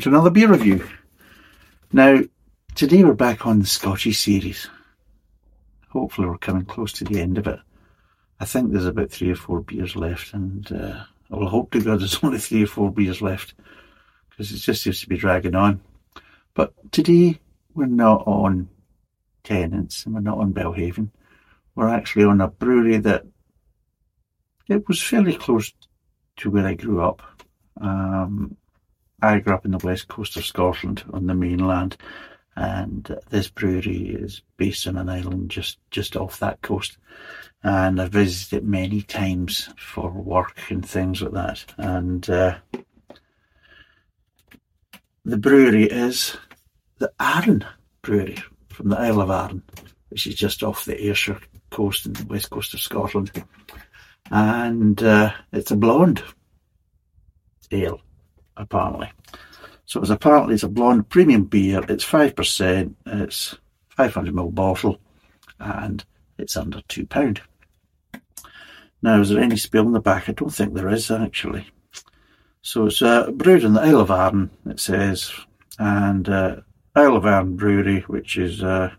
to 0.00 0.08
another 0.08 0.30
beer 0.30 0.48
review. 0.48 0.88
Now, 1.92 2.20
today 2.74 3.04
we're 3.04 3.12
back 3.12 3.46
on 3.46 3.58
the 3.58 3.66
Scotchy 3.66 4.12
series. 4.12 4.66
Hopefully, 5.90 6.26
we're 6.26 6.38
coming 6.38 6.64
close 6.64 6.92
to 6.94 7.04
the 7.04 7.20
end 7.20 7.36
of 7.36 7.46
it. 7.46 7.58
I 8.38 8.46
think 8.46 8.70
there's 8.72 8.86
about 8.86 9.10
three 9.10 9.30
or 9.30 9.36
four 9.36 9.60
beers 9.60 9.96
left, 9.96 10.32
and 10.32 10.72
uh, 10.72 11.04
I 11.30 11.36
will 11.36 11.48
hope 11.48 11.72
to 11.72 11.82
God 11.82 12.00
there's 12.00 12.18
only 12.22 12.38
three 12.38 12.62
or 12.62 12.66
four 12.66 12.90
beers 12.90 13.20
left 13.20 13.52
because 14.30 14.50
it 14.52 14.58
just 14.58 14.82
seems 14.82 15.00
to 15.00 15.08
be 15.08 15.18
dragging 15.18 15.54
on. 15.54 15.82
But 16.54 16.72
today 16.92 17.38
we're 17.74 17.86
not 17.86 18.26
on 18.26 18.70
Tennent's 19.44 20.06
and 20.06 20.14
we're 20.14 20.22
not 20.22 20.38
on 20.38 20.54
Belhaven. 20.54 21.10
We're 21.74 21.88
actually 21.88 22.24
on 22.24 22.40
a 22.40 22.48
brewery 22.48 22.96
that 22.98 23.26
it 24.66 24.88
was 24.88 25.02
fairly 25.02 25.36
close 25.36 25.74
to 26.38 26.50
where 26.50 26.66
I 26.66 26.74
grew 26.74 27.02
up. 27.02 27.20
Um, 27.80 28.56
I 29.22 29.38
grew 29.40 29.54
up 29.54 29.64
in 29.64 29.72
the 29.72 29.86
west 29.86 30.08
coast 30.08 30.36
of 30.36 30.44
Scotland 30.44 31.04
on 31.12 31.26
the 31.26 31.34
mainland, 31.34 31.96
and 32.56 33.16
this 33.28 33.48
brewery 33.48 34.08
is 34.08 34.42
based 34.56 34.86
on 34.86 34.96
an 34.96 35.08
island 35.08 35.50
just, 35.50 35.78
just 35.90 36.16
off 36.16 36.40
that 36.40 36.62
coast. 36.62 36.96
And 37.62 38.00
I've 38.00 38.12
visited 38.12 38.58
it 38.58 38.64
many 38.64 39.02
times 39.02 39.68
for 39.76 40.10
work 40.10 40.70
and 40.70 40.86
things 40.86 41.20
like 41.20 41.32
that. 41.32 41.64
And 41.76 42.28
uh, 42.30 42.56
the 45.24 45.36
brewery 45.36 45.84
is 45.84 46.36
the 46.98 47.12
Arran 47.20 47.64
Brewery 48.02 48.38
from 48.68 48.88
the 48.88 48.98
Isle 48.98 49.20
of 49.20 49.30
Arran, 49.30 49.62
which 50.08 50.26
is 50.26 50.34
just 50.34 50.62
off 50.62 50.86
the 50.86 50.98
Ayrshire 50.98 51.40
coast 51.70 52.06
and 52.06 52.16
the 52.16 52.26
west 52.26 52.50
coast 52.50 52.72
of 52.72 52.80
Scotland. 52.80 53.30
And 54.30 55.02
uh, 55.02 55.32
it's 55.52 55.70
a 55.70 55.76
blonde 55.76 56.22
ale 57.70 58.00
apparently. 58.60 59.10
So 59.86 60.00
it's 60.00 60.10
apparently 60.10 60.54
it's 60.54 60.62
a 60.62 60.68
blonde 60.68 61.08
premium 61.08 61.44
beer. 61.44 61.82
It's 61.88 62.04
five 62.04 62.36
percent. 62.36 62.96
It's 63.06 63.56
five 63.88 64.14
hundred 64.14 64.34
ml 64.34 64.54
bottle, 64.54 65.00
and 65.58 66.04
it's 66.38 66.56
under 66.56 66.80
two 66.82 67.06
pound. 67.06 67.40
Now, 69.02 69.20
is 69.20 69.30
there 69.30 69.42
any 69.42 69.56
spill 69.56 69.86
in 69.86 69.92
the 69.92 70.00
back? 70.00 70.28
I 70.28 70.32
don't 70.32 70.50
think 70.50 70.74
there 70.74 70.90
is 70.90 71.10
actually. 71.10 71.66
So 72.62 72.86
it's 72.86 73.00
uh, 73.00 73.30
brewed 73.30 73.64
in 73.64 73.72
the 73.72 73.80
Isle 73.80 74.00
of 74.00 74.10
Arran. 74.10 74.50
It 74.66 74.78
says, 74.78 75.32
and 75.78 76.28
uh, 76.28 76.56
Isle 76.94 77.16
of 77.16 77.24
Arran 77.24 77.56
Brewery, 77.56 78.00
which 78.02 78.36
is 78.36 78.62
uh, 78.62 78.90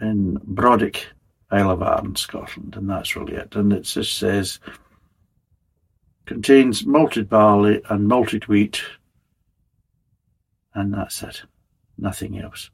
in 0.00 0.38
Brodick, 0.40 1.04
Isle 1.50 1.70
of 1.70 1.82
Arran, 1.82 2.14
Scotland, 2.16 2.76
and 2.76 2.88
that's 2.88 3.16
really 3.16 3.34
it. 3.34 3.56
And 3.56 3.72
it 3.72 3.82
just 3.82 4.18
says 4.18 4.60
Contains 6.26 6.86
malted 6.86 7.28
barley 7.28 7.82
and 7.90 8.08
malted 8.08 8.48
wheat, 8.48 8.82
and 10.74 10.94
that's 10.94 11.22
it. 11.22 11.42
Nothing 11.98 12.40
else. 12.40 12.70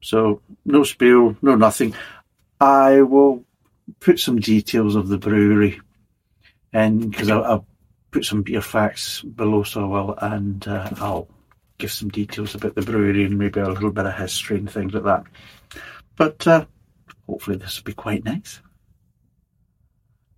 So, 0.00 0.40
no 0.64 0.84
spiel, 0.84 1.36
no 1.42 1.56
nothing. 1.56 1.94
I 2.60 3.02
will 3.02 3.44
put 4.00 4.20
some 4.20 4.38
details 4.38 4.94
of 4.94 5.08
the 5.08 5.18
brewery 5.18 5.80
in 6.72 7.10
because 7.10 7.30
I'll, 7.30 7.66
put 8.10 8.24
some 8.24 8.42
beer 8.42 8.62
facts 8.62 9.20
below 9.20 9.62
so 9.62 9.82
I 9.82 9.86
will, 9.86 10.14
and 10.18 10.66
uh, 10.66 10.88
I'll 10.96 11.28
give 11.76 11.92
some 11.92 12.08
details 12.08 12.54
about 12.54 12.74
the 12.74 12.82
brewery 12.82 13.24
and 13.24 13.38
maybe 13.38 13.60
a 13.60 13.68
little 13.68 13.90
bit 13.90 14.06
of 14.06 14.14
history 14.14 14.56
and 14.56 14.70
things 14.70 14.94
like 14.94 15.04
that. 15.04 15.24
But 16.16 16.46
uh, 16.46 16.64
hopefully, 17.26 17.58
this 17.58 17.78
will 17.78 17.84
be 17.84 17.92
quite 17.92 18.24
nice. 18.24 18.60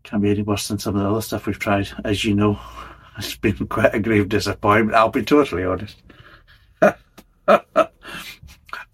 Can't 0.03 0.23
be 0.23 0.31
any 0.31 0.43
worse 0.43 0.69
than 0.69 0.79
some 0.79 0.97
of 0.97 1.03
the 1.03 1.11
other 1.11 1.21
stuff 1.21 1.47
we've 1.47 1.59
tried, 1.59 1.89
as 2.05 2.25
you 2.25 2.35
know. 2.35 2.59
It's 3.19 3.37
been 3.37 3.67
quite 3.67 3.95
a 3.95 4.01
grave 4.01 4.31
disappointment, 4.31 4.97
I'll 4.97 5.11
be 5.11 5.23
totally 5.23 5.65
honest. 5.65 5.97
I 6.81 7.89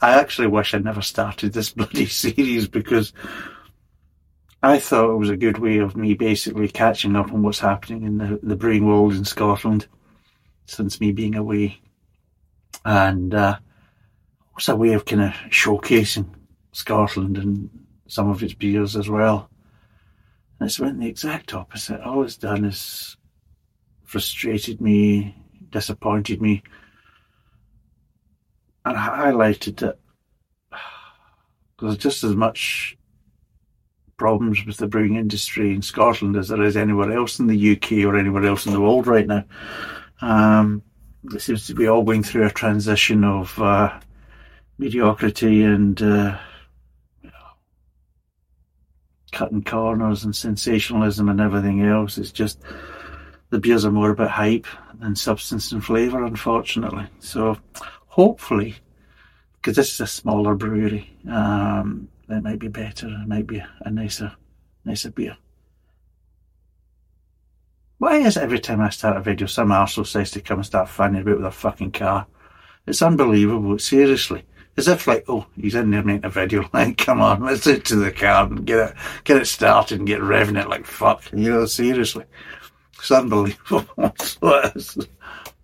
actually 0.01 0.49
wish 0.49 0.75
I 0.75 0.79
never 0.79 1.03
started 1.03 1.53
this 1.53 1.71
bloody 1.75 2.07
series 2.07 2.67
because 2.67 3.13
I 4.63 4.79
thought 4.79 5.13
it 5.13 5.19
was 5.19 5.31
a 5.31 5.37
good 5.37 5.59
way 5.59 5.79
of 5.79 5.97
me 5.97 6.15
basically 6.15 6.69
catching 6.69 7.15
up 7.15 7.33
on 7.33 7.43
what's 7.43 7.61
happening 7.61 8.03
in 8.03 8.19
the, 8.19 8.41
the 8.43 8.57
brewing 8.57 8.87
world 8.87 9.15
in 9.15 9.25
Scotland 9.25 9.87
since 10.67 11.01
me 11.01 11.13
being 11.13 11.37
away. 11.37 11.81
And 12.85 13.33
uh, 13.35 13.59
it 13.59 14.57
was 14.57 14.69
a 14.69 14.77
way 14.77 14.93
of 14.95 15.05
kind 15.05 15.23
of 15.23 15.33
showcasing 15.51 16.29
Scotland 16.73 17.39
and 17.39 17.71
some 18.09 18.29
of 18.29 18.43
its 18.43 18.55
beers 18.55 18.97
as 18.97 19.09
well. 19.09 19.51
And 20.59 20.69
it's 20.69 20.81
went 20.81 21.01
the 21.01 21.09
exact 21.09 21.55
opposite. 21.55 22.01
All 22.01 22.23
it's 22.23 22.37
done 22.37 22.65
is 22.65 23.17
frustrated 24.05 24.81
me, 24.81 25.37
disappointed 25.71 26.41
me, 26.41 26.63
and 28.85 28.97
highlighted 28.97 29.77
that 29.79 29.99
there's 31.81 31.99
just 31.99 32.25
as 32.25 32.35
much 32.35 32.97
problems 34.17 34.65
with 34.65 34.79
the 34.79 34.87
brewing 34.87 35.17
industry 35.17 35.75
in 35.75 35.83
Scotland 35.83 36.37
as 36.37 36.49
there 36.49 36.63
is 36.63 36.77
anywhere 36.77 37.13
else 37.13 37.39
in 37.39 37.47
the 37.47 37.73
UK 37.73 38.07
or 38.07 38.17
anywhere 38.17 38.47
else 38.47 38.67
in 38.67 38.73
the 38.73 38.81
world 38.81 39.07
right 39.07 39.27
now. 39.27 39.45
Um, 40.23 40.83
it 41.35 41.43
seems 41.43 41.67
to 41.67 41.75
be 41.75 41.87
all 41.87 42.03
going 42.03 42.23
through 42.23 42.47
a 42.47 42.51
transition 42.51 43.25
of 43.25 43.61
uh, 43.61 43.99
mediocrity 44.79 45.65
and 45.65 46.01
uh, 46.01 46.39
cutting 49.33 49.63
corners 49.63 50.25
and 50.25 50.35
sensationalism 50.35 51.29
and 51.29 51.41
everything 51.41 51.83
else. 51.83 52.19
It's 52.19 52.33
just 52.33 52.61
the 53.51 53.59
beers 53.59 53.85
are 53.85 53.91
more 53.91 54.11
about 54.11 54.31
hype 54.31 54.67
than 54.95 55.17
substance 55.17 55.73
and 55.73 55.85
flavour, 55.85 56.25
unfortunately. 56.25 57.07
So 57.21 57.59
hopefully, 58.07 58.77
because 59.57 59.77
this 59.77 59.93
is 59.93 60.01
a 60.01 60.07
smaller 60.07 60.55
brewery, 60.55 61.17
um, 61.31 62.09
it 62.29 62.43
might 62.43 62.59
be 62.59 62.69
better. 62.69 63.09
It 63.09 63.29
might 63.29 63.47
be 63.47 63.63
a 63.81 63.91
nicer, 63.91 64.33
nicer 64.85 65.11
beer. 65.11 65.37
Why 67.99 68.17
is 68.19 68.37
it 68.37 68.43
every 68.43 68.59
time 68.59 68.81
I 68.81 68.91
start 68.91 69.17
a 69.17 69.21
video, 69.21 69.47
some 69.47 69.69
arsehole 69.69 70.07
says 70.07 70.31
to 70.33 70.41
come 70.41 70.59
and 70.59 70.67
start 70.67 70.89
fanning 70.89 71.23
about 71.23 71.39
with 71.39 71.47
a 71.47 71.51
fucking 71.51 71.93
car? 71.93 72.27
It's 72.87 73.03
unbelievable, 73.03 73.79
seriously. 73.79 74.45
As 74.77 74.89
if 74.89 75.07
like, 75.07 75.25
oh, 75.29 75.47
he's 75.59 75.75
in 75.75 75.91
there 75.91 76.03
making 76.03 76.25
a 76.25 76.31
video. 76.31 76.69
Like, 76.73 76.99
come 76.99 77.21
on, 77.21 77.43
let's 77.43 77.67
get 77.67 77.85
to 77.87 77.97
the 77.97 78.13
car 78.13 78.47
and 78.47 78.67
get 78.67 78.91
it, 78.91 78.97
get 79.25 79.39
it 79.39 79.47
started 79.47 79.99
and 79.99 80.07
get 80.07 80.21
revving 80.21 80.61
it 80.61 80.69
like 80.69 80.87
fuck. 80.87 81.23
You 81.33 81.51
know, 81.51 81.67
seriously. 81.67 82.25
It's 82.99 83.11
unbelievable. 83.11 83.87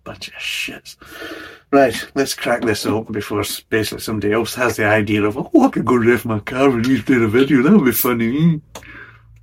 bunch 0.03 0.27
of 0.27 0.33
shits. 0.33 0.97
Right, 1.71 1.95
let's 2.13 2.35
crack 2.35 2.61
this 2.61 2.85
open 2.85 3.13
before 3.13 3.43
basically 3.69 4.01
somebody 4.01 4.33
else 4.33 4.53
has 4.55 4.75
the 4.75 4.85
idea 4.85 5.23
of, 5.23 5.37
oh, 5.37 5.65
I 5.65 5.69
could 5.69 5.85
go 5.85 5.95
rev 5.95 6.25
my 6.25 6.39
car 6.39 6.69
and 6.69 6.85
he's 6.85 7.03
doing 7.03 7.23
a 7.23 7.27
video. 7.27 7.61
That 7.61 7.73
would 7.73 7.85
be 7.85 7.91
funny. 7.91 8.31
Mm. 8.31 8.61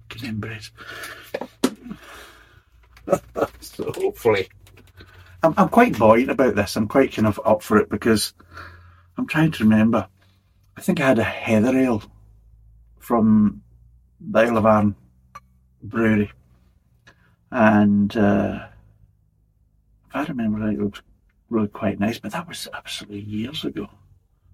Get 0.08 0.22
inbred. 0.24 0.68
so 3.60 3.92
hopefully. 3.92 4.48
I'm, 5.42 5.54
I'm 5.56 5.68
quite 5.70 5.98
buoyant 5.98 6.30
about 6.30 6.54
this. 6.54 6.76
I'm 6.76 6.88
quite 6.88 7.12
kind 7.12 7.26
of 7.26 7.40
up 7.44 7.62
for 7.62 7.78
it 7.78 7.88
because 7.88 8.34
I'm 9.20 9.26
trying 9.26 9.50
to 9.50 9.64
remember. 9.64 10.08
I 10.78 10.80
think 10.80 10.98
I 10.98 11.08
had 11.08 11.18
a 11.18 11.22
heather 11.22 11.78
ale 11.78 12.02
from 13.00 13.62
the 14.18 14.38
Isle 14.38 14.56
of 14.56 14.64
Arran 14.64 14.96
brewery. 15.82 16.32
And 17.50 18.16
uh, 18.16 18.66
if 20.08 20.16
I 20.16 20.24
remember 20.24 20.60
right, 20.60 20.72
it 20.72 20.80
was 20.80 21.02
really 21.50 21.68
quite 21.68 22.00
nice, 22.00 22.18
but 22.18 22.32
that 22.32 22.48
was 22.48 22.66
absolutely 22.72 23.20
years 23.20 23.62
ago. 23.62 23.90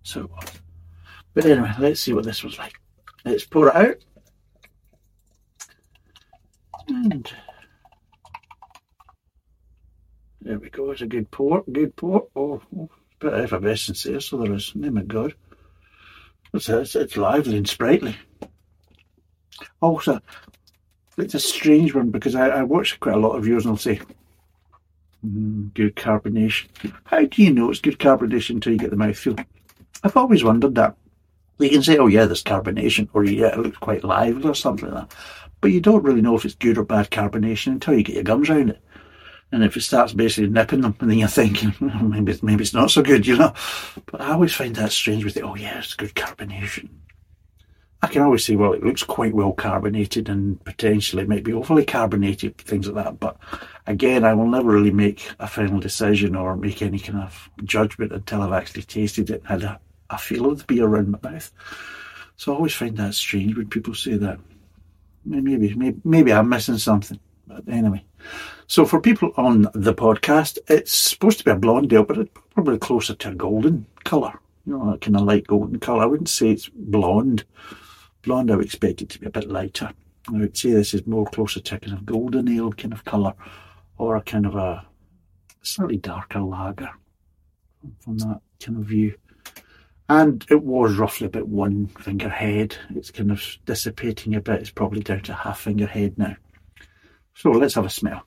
So 0.03 0.23
it 0.23 0.31
was. 0.33 0.51
But 1.33 1.45
anyway, 1.45 1.73
let's 1.79 2.01
see 2.01 2.13
what 2.13 2.25
this 2.25 2.43
was 2.43 2.59
like. 2.59 2.75
Let's 3.25 3.45
pour 3.45 3.69
it 3.69 3.77
out. 3.77 4.05
And 6.89 7.33
there 10.41 10.59
we 10.59 10.71
go. 10.71 10.91
It's 10.91 11.03
a 11.03 11.07
good 11.07 11.31
pour. 11.31 11.63
Good 11.71 11.95
pour. 11.95 12.27
Oh, 12.35 12.61
oh 12.77 12.91
bit 13.19 13.33
of 13.33 13.41
effervescence 13.41 14.03
there, 14.03 14.21
so 14.21 14.39
there 14.39 14.55
is. 14.55 14.75
Name 14.75 14.95
my 14.95 15.03
God. 15.03 15.35
It's, 16.53 16.69
it's, 16.69 16.95
it's 16.95 17.17
lively 17.17 17.57
and 17.57 17.69
sprightly. 17.69 18.17
Also, 19.81 20.21
it's 21.17 21.35
a 21.35 21.41
strange 21.41 21.95
one 21.95 22.11
because 22.11 22.35
I, 22.35 22.49
I 22.49 22.63
watch 22.63 22.99
quite 23.01 23.15
a 23.15 23.21
lot 23.21 23.37
of 23.37 23.47
yours 23.47 23.65
and 23.65 23.73
I'll 23.73 23.79
say, 23.79 24.01
mm, 25.25 25.73
good 25.75 25.97
carbonation. 25.97 26.69
How 27.05 27.25
do 27.25 27.43
you 27.43 27.53
know 27.53 27.71
it's 27.71 27.81
good 27.81 27.99
carbonation 27.99 28.51
until 28.51 28.73
you 28.73 28.79
get 28.79 28.91
the 28.91 28.97
mouthfeel? 28.97 29.45
I've 30.03 30.17
always 30.17 30.45
wondered 30.45 30.75
that. 30.77 30.97
You 31.59 31.71
can 31.71 31.83
say, 31.83 31.97
oh 31.97 32.07
yeah, 32.07 32.27
there's 32.27 32.45
carbonation, 32.45 33.09
or 33.15 33.25
yeah, 33.25 33.49
it 33.49 33.59
looks 33.59 33.79
quite 33.79 34.05
lively 34.05 34.49
or 34.49 34.55
something 34.55 34.91
like 34.91 35.09
that. 35.09 35.17
But 35.63 35.71
you 35.73 35.81
don't 35.81 36.05
really 36.05 36.21
know 36.21 36.37
if 36.37 36.45
it's 36.45 36.55
good 36.55 36.77
or 36.77 36.85
bad 36.85 37.11
carbonation 37.11 37.69
until 37.69 37.95
you 37.95 38.03
get 38.03 38.15
your 38.15 38.25
gums 38.25 38.51
around 38.51 38.71
it. 38.71 38.81
And 39.53 39.63
if 39.63 39.77
it 39.77 39.83
starts 39.83 40.13
basically 40.13 40.51
nipping 40.51 40.81
them, 40.81 40.97
and 41.01 41.11
then 41.11 41.19
you're 41.19 41.29
thinking, 41.29 41.73
well, 41.81 42.03
maybe 42.03 42.37
maybe 42.43 42.63
it's 42.63 42.75
not 42.75 42.91
so 42.91 43.03
good, 43.03 43.27
you 43.27 43.37
know. 43.37 43.55
But 44.07 44.21
I 44.21 44.33
always 44.33 44.55
find 44.55 44.75
that 44.77 44.93
strange 44.93 45.25
with 45.25 45.37
it. 45.37 45.45
Oh 45.45 45.55
yeah, 45.55 45.79
it's 45.79 45.95
good 45.95 46.15
carbonation. 46.15 46.89
I 48.03 48.09
can 48.09 48.23
always 48.23 48.45
say, 48.45 48.57
well, 48.57 48.73
it 48.73 48.85
looks 48.85 49.03
quite 49.03 49.35
well 49.35 49.53
carbonated 49.53 50.29
and 50.29 50.63
potentially 50.65 51.23
it 51.23 51.29
might 51.29 51.45
be 51.45 51.53
overly 51.53 51.85
carbonated, 51.85 52.59
things 52.59 52.87
like 52.89 53.05
that. 53.05 53.19
But 53.19 53.39
again, 53.87 54.23
I 54.25 54.35
will 54.35 54.47
never 54.47 54.71
really 54.71 54.91
make 54.91 55.29
a 55.41 55.49
final 55.49 55.81
decision 55.81 56.37
or 56.37 56.57
make 56.57 56.83
any 56.83 56.99
kind 56.99 57.21
of 57.21 57.51
judgment 57.65 58.13
until 58.13 58.43
I've 58.43 58.53
actually 58.53 58.83
tasted 58.83 59.31
it 59.31 59.43
and 59.49 59.63
had 59.63 59.63
a, 59.63 59.81
a 60.11 60.19
feel 60.19 60.47
of 60.47 60.59
the 60.59 60.65
beer 60.65 60.85
around 60.85 61.11
my 61.11 61.31
mouth. 61.31 61.51
So 62.37 62.53
I 62.53 62.57
always 62.57 62.75
find 62.75 62.97
that 62.99 63.15
strange 63.15 63.57
when 63.57 63.71
people 63.71 63.95
say 63.95 64.17
that. 64.19 64.39
Maybe, 65.25 65.75
maybe, 65.75 66.01
maybe 66.05 66.33
I'm 66.33 66.49
missing 66.49 66.79
something. 66.79 67.19
But 67.47 67.67
anyway. 67.67 68.05
So 68.69 68.85
for 68.85 69.01
people 69.01 69.33
on 69.37 69.69
the 69.75 69.95
podcast, 69.95 70.59
it's 70.69 70.97
supposed 70.97 71.39
to 71.39 71.45
be 71.45 71.51
a 71.51 71.57
blonde 71.57 71.93
ale, 71.93 72.03
but 72.03 72.19
it's 72.19 72.31
probably 72.55 72.79
closer 72.79 73.15
to 73.15 73.31
a 73.31 73.35
golden 73.35 73.87
colour. 74.05 74.39
You 74.67 74.77
know, 74.77 74.95
a 74.95 74.99
kind 74.99 75.17
of 75.17 75.23
light 75.23 75.47
golden 75.47 75.79
colour. 75.79 76.03
I 76.03 76.07
wouldn't 76.07 76.29
say 76.29 76.51
it's 76.51 76.69
blonde 76.69 77.45
blonde, 78.27 78.51
I 78.51 78.57
would 78.57 78.67
expect 78.67 79.01
it 79.01 79.09
to 79.11 79.21
be 79.21 79.27
a 79.27 79.31
bit 79.31 79.49
lighter. 79.49 79.91
I 80.29 80.33
would 80.33 80.57
say 80.57 80.73
this 80.73 80.93
is 80.93 81.07
more 81.07 81.25
closer 81.25 81.61
to 81.61 81.77
a 81.77 81.79
kind 81.79 81.97
of 81.97 82.05
golden 82.05 82.49
ale 82.49 82.73
kind 82.73 82.93
of 82.93 83.05
colour 83.05 83.33
or 83.97 84.17
a 84.17 84.23
kind 84.23 84.45
of 84.45 84.57
a 84.57 84.85
slightly 85.63 85.97
darker 85.97 86.41
lager 86.41 86.91
from 88.01 88.19
that 88.19 88.41
kind 88.61 88.79
of 88.79 88.85
view. 88.85 89.15
And 90.09 90.45
it 90.51 90.63
was 90.63 90.97
roughly 90.97 91.29
about 91.29 91.49
one 91.49 91.87
finger 91.87 92.29
head. 92.29 92.77
It's 92.95 93.11
kind 93.11 93.31
of 93.31 93.43
dissipating 93.65 94.35
a 94.35 94.41
bit. 94.41 94.61
It's 94.61 94.71
probably 94.71 95.01
down 95.01 95.23
to 95.23 95.35
half 95.35 95.61
finger 95.61 95.87
head 95.87 96.19
now. 96.19 96.37
So 97.35 97.51
let's 97.51 97.75
have 97.75 97.87
a 97.87 97.91
smell. 97.91 98.26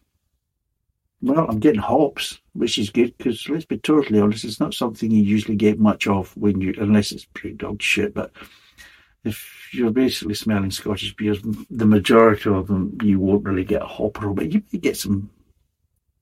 Well, 1.21 1.47
I'm 1.49 1.59
getting 1.59 1.81
hops, 1.81 2.39
which 2.53 2.77
is 2.77 2.91
good 2.91 3.17
because 3.17 3.49
let's 3.49 3.65
be 3.65 3.77
totally 3.77 4.21
honest, 4.21 4.45
it's 4.45 4.59
not 4.59 4.73
something 4.73 5.11
you 5.11 5.21
usually 5.21 5.57
get 5.57 5.77
much 5.79 6.07
of 6.07 6.35
when 6.37 6.61
you, 6.61 6.73
unless 6.79 7.11
it's 7.11 7.25
pretty 7.25 7.55
dog 7.55 7.81
shit. 7.81 8.13
But 8.13 8.31
if 9.25 9.69
you're 9.73 9.91
basically 9.91 10.35
smelling 10.35 10.71
Scottish 10.71 11.15
beers, 11.15 11.39
the 11.69 11.85
majority 11.85 12.49
of 12.49 12.67
them 12.67 12.97
you 13.03 13.19
won't 13.19 13.43
really 13.43 13.65
get 13.65 13.81
a 13.81 13.85
hop 13.85 14.21
aroma. 14.21 14.43
You 14.43 14.63
may 14.71 14.79
get 14.79 14.95
some 14.95 15.29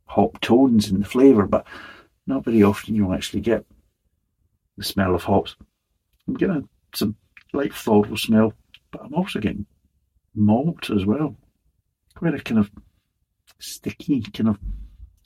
hop 0.06 0.42
tones 0.42 0.90
in 0.90 1.00
the 1.00 1.06
flavour, 1.06 1.46
but 1.46 1.68
not 2.26 2.44
very 2.44 2.64
often 2.64 2.96
you'll 2.96 3.14
actually 3.14 3.42
get 3.42 3.66
the 4.78 4.84
smell 4.84 5.14
of 5.14 5.24
hops. 5.24 5.56
I'm 6.28 6.34
getting 6.34 6.68
some 6.94 7.16
light 7.54 7.74
floral 7.74 8.18
smell, 8.18 8.54
but 8.92 9.04
I'm 9.04 9.14
also 9.14 9.40
getting 9.40 9.68
malt 10.34 10.90
as 10.90 11.06
well. 11.06 11.36
Quite 12.16 12.34
a 12.34 12.40
kind 12.40 12.60
of 12.60 12.72
sticky, 13.60 14.22
kind 14.22 14.50
of 14.50 14.58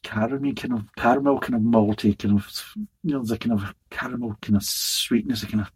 caramel, 0.04 0.54
kind 0.54 0.74
of 0.74 0.96
caramel, 0.96 1.40
kind 1.40 1.56
of 1.56 1.62
malty, 1.62 2.18
kind 2.18 2.38
of 2.38 2.76
you 3.04 3.14
know 3.14 3.24
the 3.24 3.38
kind 3.38 3.54
of 3.54 3.74
caramel 3.90 4.38
kind 4.42 4.56
of 4.56 4.64
sweetness, 4.64 5.46
kind 5.46 5.62
of 5.62 5.72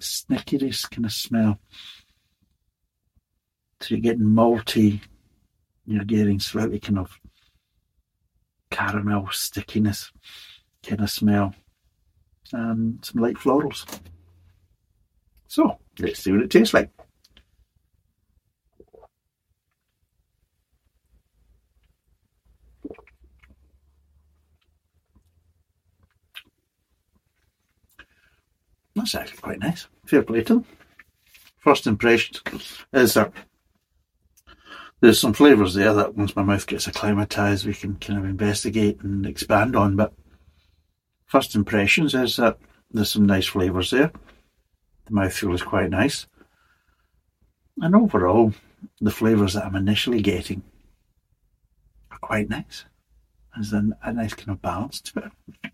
snickery 0.00 0.90
kind 0.90 1.04
of 1.04 1.12
smell. 1.12 1.58
So 3.80 3.94
you're 3.94 4.00
getting 4.00 4.26
malty, 4.26 5.00
you're 5.86 6.04
getting 6.04 6.40
slightly 6.40 6.78
kind 6.80 6.98
of 6.98 7.18
caramel 8.70 9.28
stickiness 9.32 10.12
kind 10.82 11.00
of 11.00 11.10
smell, 11.10 11.54
and 12.52 13.04
some 13.04 13.22
light 13.22 13.36
florals. 13.36 14.00
So 15.48 15.78
let's 15.98 16.20
see 16.20 16.32
what 16.32 16.42
it 16.42 16.50
tastes 16.50 16.74
like. 16.74 16.90
That's 29.00 29.14
actually 29.14 29.38
quite 29.38 29.60
nice. 29.60 29.86
Fair 30.04 30.22
play 30.22 30.42
to 30.42 30.54
them. 30.54 30.64
First 31.56 31.86
impression 31.86 32.36
is 32.92 33.14
that 33.14 33.32
there's 35.00 35.18
some 35.18 35.32
flavours 35.32 35.72
there 35.72 35.94
that 35.94 36.14
once 36.14 36.36
my 36.36 36.42
mouth 36.42 36.66
gets 36.66 36.86
acclimatised 36.86 37.64
we 37.64 37.72
can 37.72 37.96
kind 37.96 38.18
of 38.18 38.26
investigate 38.26 39.00
and 39.00 39.24
expand 39.24 39.74
on. 39.74 39.96
But 39.96 40.12
first 41.24 41.54
impressions 41.54 42.14
is 42.14 42.36
that 42.36 42.58
there's 42.90 43.10
some 43.10 43.24
nice 43.24 43.46
flavours 43.46 43.90
there. 43.90 44.12
The 45.06 45.12
mouthfeel 45.12 45.54
is 45.54 45.62
quite 45.62 45.88
nice. 45.88 46.26
And 47.78 47.96
overall, 47.96 48.52
the 49.00 49.10
flavours 49.10 49.54
that 49.54 49.64
I'm 49.64 49.76
initially 49.76 50.20
getting 50.20 50.62
are 52.10 52.18
quite 52.18 52.50
nice. 52.50 52.84
There's 53.54 53.72
a, 53.72 53.82
a 54.02 54.12
nice 54.12 54.34
kind 54.34 54.50
of 54.50 54.60
balance 54.60 55.00
to 55.00 55.32
it. 55.62 55.69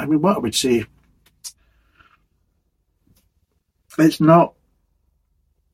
I 0.00 0.06
mean, 0.06 0.22
what 0.22 0.36
I 0.36 0.40
would 0.40 0.54
say, 0.54 0.86
it's 3.98 4.20
not. 4.20 4.54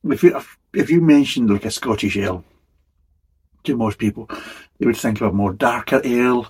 If 0.03 0.21
you 0.21 0.39
if 0.73 0.89
you 0.89 0.99
mentioned 0.99 1.49
like 1.49 1.65
a 1.65 1.71
Scottish 1.71 2.17
ale 2.17 2.43
to 3.63 3.77
most 3.77 3.97
people, 3.97 4.29
they 4.77 4.85
would 4.85 4.97
think 4.97 5.21
of 5.21 5.29
a 5.29 5.33
more 5.33 5.53
darker 5.53 6.01
ale 6.03 6.47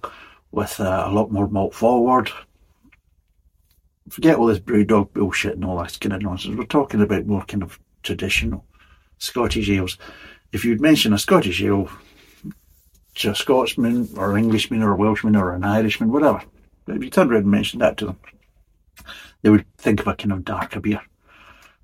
with 0.51 0.79
uh, 0.79 1.03
a 1.05 1.11
lot 1.11 1.31
more 1.31 1.47
malt 1.47 1.75
forward. 1.75 2.31
Forget 4.09 4.37
all 4.37 4.47
this 4.47 4.59
BrewDog 4.59 5.13
bullshit 5.13 5.55
and 5.55 5.65
all 5.65 5.77
that 5.77 5.99
kind 5.99 6.13
of 6.13 6.21
nonsense. 6.21 6.57
We're 6.57 6.65
talking 6.65 7.01
about 7.01 7.27
more 7.27 7.43
kind 7.43 7.61
of 7.61 7.79
traditional 8.01 8.65
Scottish 9.19 9.69
ales. 9.69 9.97
If 10.51 10.65
you'd 10.65 10.81
mention 10.81 11.13
a 11.13 11.19
Scottish 11.19 11.61
ale 11.61 11.89
to 13.15 13.31
a 13.31 13.35
Scotsman 13.35 14.09
or 14.15 14.35
an 14.35 14.43
Englishman 14.43 14.81
or 14.81 14.93
a 14.93 14.95
Welshman 14.95 15.35
or 15.35 15.53
an 15.53 15.63
Irishman, 15.63 16.11
whatever, 16.11 16.41
if 16.87 17.03
you 17.03 17.09
turned 17.09 17.31
around 17.31 17.43
and 17.43 17.51
mentioned 17.51 17.81
that 17.81 17.97
to 17.97 18.07
them, 18.07 18.19
they 19.41 19.49
would 19.49 19.65
think 19.77 19.99
of 19.99 20.07
a 20.07 20.15
kind 20.15 20.31
of 20.31 20.45
darker 20.45 20.79
beer, 20.79 21.01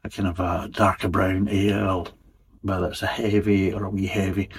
a 0.04 0.10
kind 0.10 0.28
of 0.28 0.40
a 0.40 0.70
darker 0.70 1.08
brown 1.08 1.48
ale, 1.50 2.08
whether 2.62 2.88
it's 2.88 3.02
a 3.02 3.08
heavy 3.08 3.74
or 3.74 3.84
a 3.84 3.90
wee 3.90 4.08
heavy, 4.08 4.50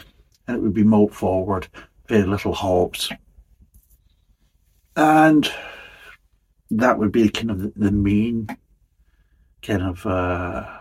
and 0.47 0.57
it 0.57 0.61
would 0.61 0.75
be 0.75 0.85
malt 0.85 1.15
forward, 1.15 1.69
very 2.09 2.25
little 2.25 2.53
hops. 2.53 3.11
And 4.97 5.51
that 6.71 6.99
would 6.99 7.13
be 7.13 7.29
kind 7.29 7.51
of 7.51 7.75
the 7.75 7.91
main 7.91 8.49
kind 9.63 9.83
of 9.83 10.07
uh, 10.07 10.81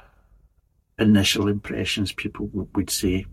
initial 0.99 1.47
impressions 1.47 2.11
people 2.11 2.49
would 2.53 2.89
say. 2.89 3.25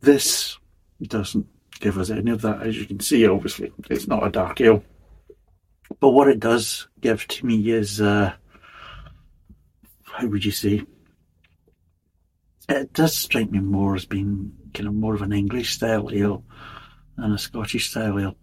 This 0.00 0.56
doesn't 1.02 1.46
give 1.78 1.98
us 1.98 2.10
any 2.10 2.30
of 2.30 2.42
that. 2.42 2.62
As 2.62 2.76
you 2.76 2.86
can 2.86 3.00
see, 3.00 3.26
obviously, 3.26 3.72
it's 3.90 4.06
not 4.06 4.26
a 4.26 4.30
dark 4.30 4.60
ale. 4.60 4.82
But 6.00 6.10
what 6.10 6.28
it 6.28 6.40
does 6.40 6.88
give 7.00 7.26
to 7.28 7.46
me 7.46 7.70
is, 7.70 8.00
uh, 8.00 8.32
how 10.02 10.26
would 10.26 10.44
you 10.44 10.50
say? 10.50 10.82
It 12.68 12.92
does 12.92 13.16
strike 13.16 13.50
me 13.50 13.60
more 13.60 13.96
as 13.96 14.04
being 14.04 14.52
kind 14.74 14.88
of 14.88 14.94
more 14.94 15.14
of 15.14 15.22
an 15.22 15.32
English 15.32 15.74
style 15.74 16.10
ale 16.12 16.44
than 17.16 17.32
a 17.32 17.38
Scottish 17.38 17.90
style 17.90 18.18
ale, 18.18 18.36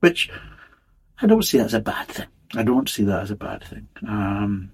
which 0.00 0.30
I 1.20 1.26
don't 1.26 1.44
see 1.44 1.58
as 1.58 1.74
a 1.74 1.80
bad 1.80 2.08
thing. 2.08 2.28
I 2.54 2.62
don't 2.62 2.88
see 2.88 3.04
that 3.04 3.22
as 3.22 3.30
a 3.30 3.36
bad 3.36 3.62
thing. 3.64 3.88
Um, 4.06 4.70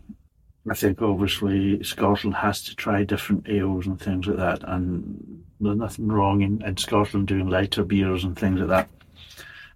I 0.70 0.74
think 0.74 1.02
obviously 1.02 1.82
Scotland 1.82 2.36
has 2.36 2.62
to 2.62 2.74
try 2.74 3.04
different 3.04 3.48
ales 3.48 3.86
and 3.86 4.00
things 4.00 4.26
like 4.26 4.38
that, 4.38 4.62
and 4.64 5.44
there's 5.60 5.76
nothing 5.76 6.08
wrong 6.08 6.40
in, 6.42 6.62
in 6.62 6.76
Scotland 6.76 7.28
doing 7.28 7.48
lighter 7.50 7.84
beers 7.84 8.24
and 8.24 8.38
things 8.38 8.60
like 8.60 8.68
that. 8.68 8.88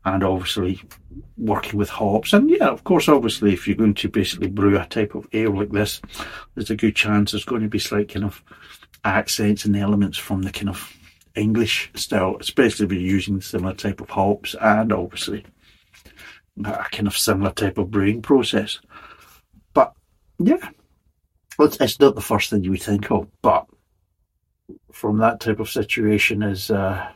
And 0.04 0.25
obviously 0.25 0.80
working 1.37 1.78
with 1.78 1.90
hops. 1.90 2.33
And 2.33 2.49
yeah, 2.49 2.68
of 2.68 2.85
course, 2.85 3.09
obviously, 3.09 3.52
if 3.52 3.66
you're 3.66 3.76
going 3.76 3.95
to 3.95 4.09
basically 4.09 4.49
brew 4.49 4.78
a 4.78 4.87
type 4.87 5.14
of 5.14 5.28
ale 5.35 5.54
like 5.54 5.71
this, 5.71 6.00
there's 6.54 6.71
a 6.71 6.76
good 6.76 6.97
chance 6.97 7.33
there's 7.33 7.45
going 7.45 7.62
to 7.62 7.68
be 7.68 7.78
slight 7.78 8.09
kind 8.09 8.25
of 8.25 8.42
accents 9.04 9.64
and 9.64 9.76
elements 9.76 10.16
from 10.16 10.42
the 10.42 10.50
kind 10.50 10.71
of 10.71 10.97
English 11.35 11.90
style, 11.95 12.37
especially 12.40 12.87
if 12.87 12.92
you're 12.92 13.00
using 13.00 13.40
similar 13.40 13.75
type 13.75 14.00
of 14.00 14.09
hops 14.09 14.54
and 14.61 14.92
obviously 14.92 15.45
a 16.64 16.85
kind 16.90 17.07
of 17.07 17.16
similar 17.16 17.52
type 17.52 17.78
of 17.78 17.90
brewing 17.90 18.23
process. 18.23 18.80
Yeah, 20.38 20.71
well, 21.59 21.68
it's 21.80 21.99
not 21.99 22.14
the 22.14 22.21
first 22.21 22.50
thing 22.50 22.62
you 22.62 22.71
would 22.71 22.83
think 22.83 23.11
of, 23.11 23.26
but 23.42 23.66
from 24.92 25.18
that 25.18 25.40
type 25.40 25.59
of 25.59 25.68
situation 25.68 26.42
is 26.42 26.71
uh, 26.71 27.09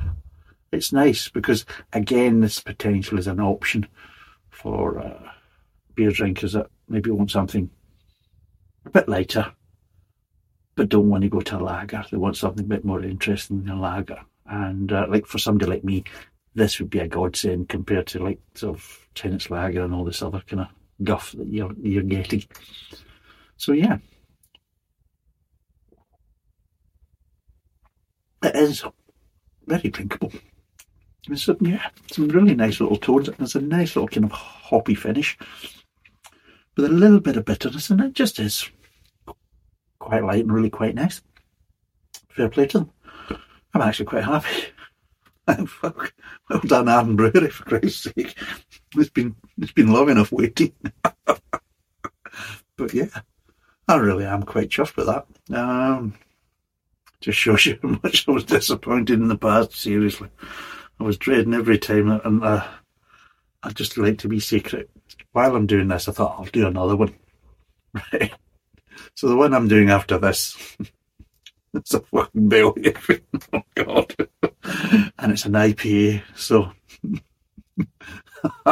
it's 0.72 0.92
nice 0.92 1.28
because 1.28 1.64
again, 1.92 2.40
this 2.40 2.58
potential 2.60 3.18
is 3.18 3.28
an 3.28 3.38
option 3.38 3.86
for 4.50 4.98
uh, 4.98 5.30
beer 5.94 6.10
drinkers 6.10 6.54
that 6.54 6.66
maybe 6.88 7.10
want 7.10 7.30
something 7.30 7.70
a 8.84 8.90
bit 8.90 9.08
lighter, 9.08 9.52
but 10.74 10.88
don't 10.88 11.08
want 11.08 11.22
to 11.22 11.28
go 11.28 11.40
to 11.40 11.58
a 11.58 11.60
lager. 11.60 12.04
They 12.10 12.16
want 12.16 12.36
something 12.36 12.64
a 12.64 12.68
bit 12.68 12.84
more 12.84 13.02
interesting 13.04 13.62
than 13.62 13.76
a 13.76 13.80
lager. 13.80 14.20
And 14.46 14.92
uh, 14.92 15.06
like 15.08 15.26
for 15.26 15.38
somebody 15.38 15.70
like 15.70 15.84
me, 15.84 16.02
this 16.54 16.80
would 16.80 16.90
be 16.90 16.98
a 16.98 17.06
godsend 17.06 17.68
compared 17.68 18.08
to 18.08 18.24
like 18.24 18.40
sort 18.54 18.76
of 18.76 19.08
Tennent's 19.14 19.50
Lager 19.50 19.84
and 19.84 19.94
all 19.94 20.04
this 20.04 20.22
other 20.22 20.42
kind 20.46 20.62
of 20.62 20.68
guff 21.04 21.32
that 21.32 21.46
you're 21.46 21.72
you're 21.80 22.02
getting. 22.02 22.44
So 23.62 23.70
yeah, 23.70 23.98
It 28.42 28.56
is 28.56 28.82
very 29.68 29.88
drinkable. 29.88 30.32
There's 31.28 31.44
some, 31.44 31.58
yeah, 31.60 31.90
some 32.10 32.26
really 32.26 32.56
nice 32.56 32.80
little 32.80 32.96
tones. 32.96 33.30
There's 33.38 33.54
a 33.54 33.60
nice 33.60 33.94
little 33.94 34.08
kind 34.08 34.24
of 34.24 34.32
hoppy 34.32 34.96
finish 34.96 35.38
with 36.76 36.86
a 36.86 36.88
little 36.88 37.20
bit 37.20 37.36
of 37.36 37.44
bitterness, 37.44 37.88
and 37.90 38.00
it 38.00 38.14
just 38.14 38.40
is 38.40 38.68
quite 40.00 40.24
light 40.24 40.40
and 40.40 40.52
really 40.52 40.70
quite 40.70 40.96
nice. 40.96 41.22
Fair 42.30 42.48
play 42.48 42.66
to 42.66 42.78
them. 42.78 42.90
I'm 43.74 43.82
actually 43.82 44.06
quite 44.06 44.24
happy. 44.24 44.48
Oh, 45.48 45.92
well 46.48 46.60
done, 46.60 46.88
Arran 46.88 47.16
Brewery, 47.16 47.50
for 47.50 47.64
Christ's 47.64 48.04
sake. 48.04 48.38
It's 48.96 49.10
been 49.10 49.34
it's 49.58 49.72
been 49.72 49.92
long 49.92 50.08
enough 50.08 50.30
waiting. 50.30 50.72
but 52.76 52.94
yeah, 52.94 53.08
I 53.92 53.96
really 53.96 54.24
am 54.24 54.44
quite 54.44 54.70
chuffed 54.70 54.96
with 54.96 55.06
that. 55.06 55.26
Um, 55.54 56.14
just 57.20 57.38
shows 57.38 57.66
you 57.66 57.78
how 57.82 57.98
much 58.02 58.26
I 58.26 58.32
was 58.32 58.44
disappointed 58.44 59.20
in 59.20 59.28
the 59.28 59.36
past. 59.36 59.74
Seriously, 59.74 60.30
I 60.98 61.04
was 61.04 61.18
dreading 61.18 61.52
every 61.52 61.78
time, 61.78 62.10
and 62.10 62.42
uh, 62.42 62.66
I 63.62 63.70
just 63.70 63.98
like 63.98 64.16
to 64.18 64.28
be 64.28 64.40
secret. 64.40 64.88
While 65.32 65.54
I'm 65.54 65.66
doing 65.66 65.88
this, 65.88 66.08
I 66.08 66.12
thought 66.12 66.36
I'll 66.38 66.46
do 66.46 66.66
another 66.66 66.96
one. 66.96 67.14
Right. 68.10 68.32
So 69.14 69.28
the 69.28 69.36
one 69.36 69.52
I'm 69.52 69.68
doing 69.68 69.90
after 69.90 70.16
this, 70.16 70.56
it's 71.74 71.92
a 71.92 72.00
fucking 72.00 72.48
bill. 72.48 72.74
oh 73.52 73.62
God, 73.74 74.16
and 75.18 75.32
it's 75.32 75.44
an 75.44 75.52
IPA. 75.52 76.22
So 76.34 76.72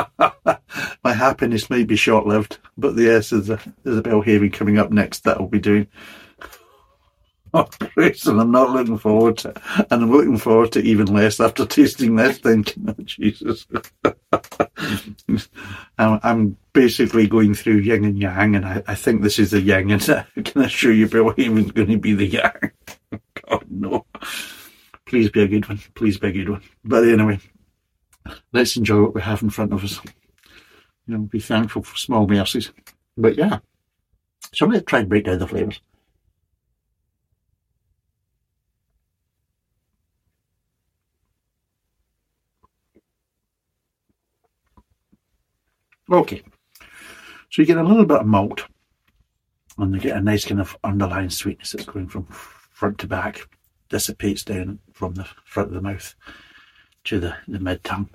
my 1.05 1.12
happiness 1.12 1.71
may 1.71 1.85
be 1.85 1.97
short 1.97 2.27
lived, 2.27 2.59
but 2.77 2.97
the 2.97 3.05
yes, 3.05 3.31
there's 3.31 3.50
a 3.50 3.61
there's 3.83 3.99
a 3.99 4.03
Belhaven 4.03 4.53
coming 4.53 4.79
up 4.79 4.91
next 4.91 5.25
that 5.25 5.39
I'll 5.39 5.49
be 5.49 5.61
doing. 5.61 5.87
And 7.53 8.41
I'm 8.41 8.53
not 8.53 8.71
looking 8.71 8.99
forward 8.99 9.39
to. 9.39 9.53
And 9.91 10.03
I'm 10.03 10.12
looking 10.12 10.39
forward 10.39 10.71
to 10.73 10.81
even 10.81 11.12
less 11.12 11.41
after 11.41 11.67
tasting 11.67 12.15
this, 12.15 12.39
thinking, 12.39 12.87
oh, 12.89 13.03
Jesus. 13.03 13.67
I'm, 15.99 16.21
I'm, 16.23 16.57
basically 16.73 17.27
going 17.27 17.53
through 17.53 17.79
yin 17.79 18.05
and 18.05 18.17
yang, 18.17 18.55
and 18.55 18.65
I, 18.65 18.83
I 18.87 18.95
think 18.95 19.23
this 19.23 19.41
is 19.41 19.50
the 19.50 19.61
yang, 19.61 19.91
and 19.91 20.09
I 20.09 20.25
can 20.43 20.62
assure 20.62 20.93
you 20.93 21.09
Belhaven's 21.09 21.73
going 21.73 21.89
to 21.89 21.99
be 21.99 22.15
the 22.15 22.27
yang. 22.27 22.71
God, 23.49 23.65
no. 23.69 24.07
Please 25.07 25.31
be 25.31 25.43
a 25.43 25.49
good 25.49 25.69
one. 25.69 25.81
Please 25.97 26.19
be 26.19 26.29
a 26.29 26.33
good 26.33 26.49
one. 26.49 26.62
But 26.85 27.09
anyway, 27.09 27.41
let's 28.53 28.77
enjoy 28.77 29.03
what 29.03 29.15
we 29.15 29.23
have 29.23 29.43
in 29.43 29.50
front 29.50 29.73
of 29.73 29.85
us. 29.85 30.00
You 31.07 31.17
know, 31.17 31.19
be 31.21 31.41
thankful 31.41 31.83
for 31.83 31.97
small 31.97 32.27
mercies. 32.27 32.73
But 33.17 33.37
yeah, 33.37 33.59
so 34.53 34.67
I'm 34.67 34.73
to 34.73 34.81
try 34.81 35.00
and 35.00 35.09
break 35.09 35.25
down 35.25 35.39
the 35.39 35.47
flavours. 35.47 35.81
Okay, 46.12 46.43
so 47.50 47.62
you 47.62 47.67
get 47.67 47.79
a 47.79 47.85
little 47.85 48.05
bit 48.05 48.19
of 48.19 48.27
malt 48.27 48.65
and 49.79 49.95
you 49.95 50.00
get 50.00 50.17
a 50.17 50.21
nice 50.21 50.45
kind 50.45 50.61
of 50.61 50.77
underlying 50.83 51.31
sweetness 51.31 51.71
that's 51.71 51.85
going 51.85 52.09
from 52.09 52.25
front 52.25 52.99
to 52.99 53.07
back, 53.07 53.47
dissipates 53.89 54.43
down 54.43 54.81
from 54.93 55.15
the 55.15 55.25
front 55.45 55.69
of 55.69 55.75
the 55.75 55.81
mouth 55.81 56.17
to 57.04 57.21
the, 57.21 57.37
the 57.49 57.61
mid 57.61 57.83
tongue. 57.85 58.09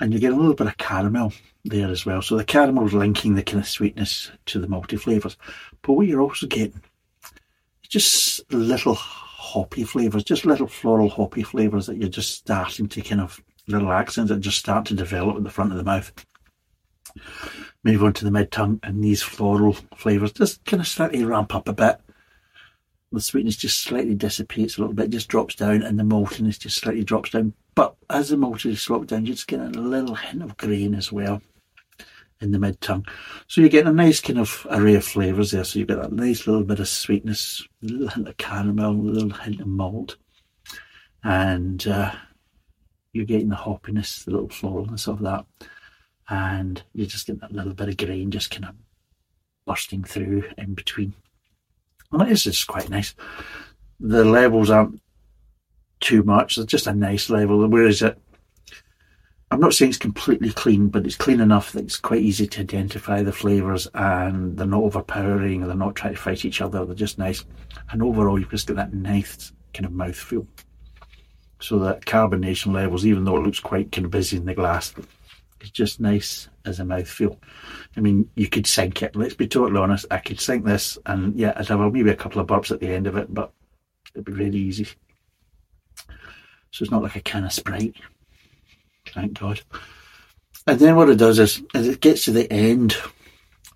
And 0.00 0.12
you 0.12 0.18
get 0.18 0.32
a 0.32 0.36
little 0.36 0.54
bit 0.54 0.66
of 0.66 0.76
caramel 0.76 1.32
there 1.64 1.88
as 1.88 2.04
well. 2.04 2.20
So 2.20 2.36
the 2.36 2.44
caramel 2.44 2.86
is 2.86 2.94
linking 2.94 3.34
the 3.34 3.42
kind 3.42 3.60
of 3.60 3.68
sweetness 3.68 4.30
to 4.46 4.58
the 4.58 4.68
multi 4.68 4.96
flavours. 4.96 5.36
But 5.82 5.92
what 5.92 6.06
you're 6.06 6.20
also 6.20 6.46
getting 6.46 6.82
just 7.88 8.42
little 8.52 8.94
hoppy 8.94 9.84
flavours, 9.84 10.24
just 10.24 10.44
little 10.44 10.66
floral 10.66 11.08
hoppy 11.08 11.42
flavours 11.42 11.86
that 11.86 11.96
you're 11.96 12.08
just 12.08 12.32
starting 12.32 12.88
to 12.88 13.02
kind 13.02 13.20
of 13.20 13.40
little 13.68 13.92
accents 13.92 14.30
that 14.30 14.40
just 14.40 14.58
start 14.58 14.84
to 14.86 14.94
develop 14.94 15.36
at 15.36 15.44
the 15.44 15.50
front 15.50 15.70
of 15.70 15.78
the 15.78 15.84
mouth 15.84 16.12
move 17.84 18.02
on 18.02 18.12
to 18.14 18.24
the 18.24 18.30
mid 18.30 18.50
tongue, 18.50 18.80
and 18.82 19.04
these 19.04 19.22
floral 19.22 19.76
flavours 19.96 20.32
just 20.32 20.64
kind 20.64 20.80
of 20.80 20.88
slightly 20.88 21.24
ramp 21.24 21.54
up 21.54 21.68
a 21.68 21.72
bit. 21.72 22.00
The 23.14 23.20
sweetness 23.20 23.56
just 23.56 23.82
slightly 23.82 24.14
dissipates 24.14 24.76
a 24.76 24.80
little 24.80 24.94
bit, 24.94 25.10
just 25.10 25.28
drops 25.28 25.54
down, 25.54 25.82
and 25.82 25.98
the 25.98 26.04
maltiness 26.04 26.58
just 26.58 26.80
slightly 26.80 27.04
drops 27.04 27.30
down. 27.30 27.54
But 27.74 27.96
as 28.10 28.28
the 28.28 28.36
maltiness 28.36 28.84
drops 28.84 29.06
down, 29.06 29.26
you're 29.26 29.34
just 29.34 29.46
getting 29.46 29.76
a 29.76 29.80
little 29.80 30.14
hint 30.14 30.42
of 30.42 30.56
grain 30.56 30.94
as 30.94 31.10
well 31.10 31.40
in 32.40 32.52
the 32.52 32.58
mid 32.58 32.80
tongue. 32.80 33.06
So 33.46 33.60
you're 33.60 33.70
getting 33.70 33.90
a 33.90 33.92
nice 33.92 34.20
kind 34.20 34.38
of 34.38 34.66
array 34.70 34.96
of 34.96 35.04
flavours 35.04 35.52
there. 35.52 35.64
So 35.64 35.78
you've 35.78 35.88
got 35.88 36.10
a 36.10 36.14
nice 36.14 36.46
little 36.46 36.64
bit 36.64 36.80
of 36.80 36.88
sweetness, 36.88 37.66
a 37.82 37.86
little 37.86 38.08
hint 38.08 38.28
of 38.28 38.36
caramel, 38.36 38.90
a 38.90 38.92
little 38.92 39.30
hint 39.30 39.60
of 39.60 39.66
malt, 39.66 40.16
and 41.22 41.86
uh, 41.86 42.12
you're 43.12 43.24
getting 43.24 43.48
the 43.48 43.56
hoppiness, 43.56 44.24
the 44.24 44.32
little 44.32 44.48
floralness 44.48 45.08
of 45.08 45.20
that 45.20 45.46
and 46.28 46.82
you're 46.92 47.06
just 47.06 47.26
getting 47.26 47.40
that 47.40 47.52
little 47.52 47.74
bit 47.74 47.88
of 47.88 47.96
grain 47.96 48.30
just 48.30 48.50
kind 48.50 48.64
of 48.64 48.74
bursting 49.66 50.04
through 50.04 50.44
in 50.58 50.74
between. 50.74 51.14
And 52.14 52.22
it 52.22 52.32
is 52.32 52.44
just 52.44 52.66
quite 52.66 52.88
nice. 52.88 53.14
The 54.00 54.24
levels 54.24 54.70
aren't 54.70 55.00
too 56.00 56.22
much, 56.22 56.56
they're 56.56 56.64
just 56.64 56.86
a 56.86 56.94
nice 56.94 57.28
level. 57.28 57.66
Whereas 57.66 58.02
it, 58.02 58.18
I'm 59.50 59.60
not 59.60 59.74
saying 59.74 59.90
it's 59.90 59.98
completely 59.98 60.50
clean, 60.50 60.88
but 60.88 61.06
it's 61.06 61.16
clean 61.16 61.40
enough 61.40 61.72
that 61.72 61.84
it's 61.84 61.96
quite 61.96 62.22
easy 62.22 62.46
to 62.46 62.60
identify 62.60 63.22
the 63.22 63.32
flavours 63.32 63.88
and 63.94 64.56
they're 64.56 64.66
not 64.66 64.82
overpowering, 64.82 65.60
they're 65.60 65.76
not 65.76 65.94
trying 65.94 66.14
to 66.14 66.20
fight 66.20 66.44
each 66.44 66.60
other, 66.60 66.84
they're 66.84 66.94
just 66.94 67.18
nice. 67.18 67.44
And 67.90 68.02
overall, 68.02 68.38
you've 68.38 68.50
just 68.50 68.66
got 68.66 68.76
that 68.76 68.94
nice 68.94 69.52
kind 69.72 69.86
of 69.86 69.92
mouthfeel. 69.92 70.46
So 71.60 71.78
that 71.80 72.04
carbonation 72.04 72.72
levels, 72.72 73.06
even 73.06 73.24
though 73.24 73.36
it 73.36 73.42
looks 73.42 73.60
quite 73.60 73.90
kind 73.92 74.04
of 74.04 74.10
busy 74.10 74.36
in 74.36 74.44
the 74.44 74.54
glass, 74.54 74.94
it's 75.64 75.70
just 75.70 75.98
nice 75.98 76.48
as 76.66 76.78
a 76.78 76.84
mouthfeel. 76.84 77.38
I 77.96 78.00
mean, 78.00 78.28
you 78.36 78.48
could 78.48 78.66
sink 78.66 79.02
it. 79.02 79.16
Let's 79.16 79.34
be 79.34 79.48
totally 79.48 79.80
honest. 79.80 80.04
I 80.10 80.18
could 80.18 80.38
sink 80.38 80.64
this, 80.64 80.98
and 81.06 81.34
yeah, 81.38 81.54
I'd 81.56 81.68
have 81.68 81.80
maybe 81.80 82.10
a 82.10 82.16
couple 82.16 82.40
of 82.40 82.46
burps 82.46 82.70
at 82.70 82.80
the 82.80 82.88
end 82.88 83.06
of 83.06 83.16
it, 83.16 83.32
but 83.32 83.52
it'd 84.14 84.26
be 84.26 84.32
really 84.32 84.58
easy. 84.58 84.86
So 86.70 86.82
it's 86.82 86.90
not 86.90 87.02
like 87.02 87.16
a 87.16 87.20
can 87.20 87.44
of 87.44 87.52
Sprite. 87.52 87.96
Thank 89.08 89.40
God. 89.40 89.60
And 90.66 90.78
then 90.78 90.96
what 90.96 91.08
it 91.08 91.16
does 91.16 91.38
is, 91.38 91.62
as 91.74 91.88
it 91.88 92.00
gets 92.00 92.24
to 92.24 92.30
the 92.30 92.50
end 92.52 92.96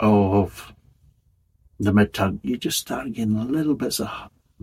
of 0.01 0.73
the 1.81 1.93
mid 1.93 2.13
tongue, 2.13 2.41
you 2.43 2.57
just 2.57 2.79
start 2.79 3.13
getting 3.13 3.51
little 3.51 3.75
bits 3.75 4.01
of 4.01 4.11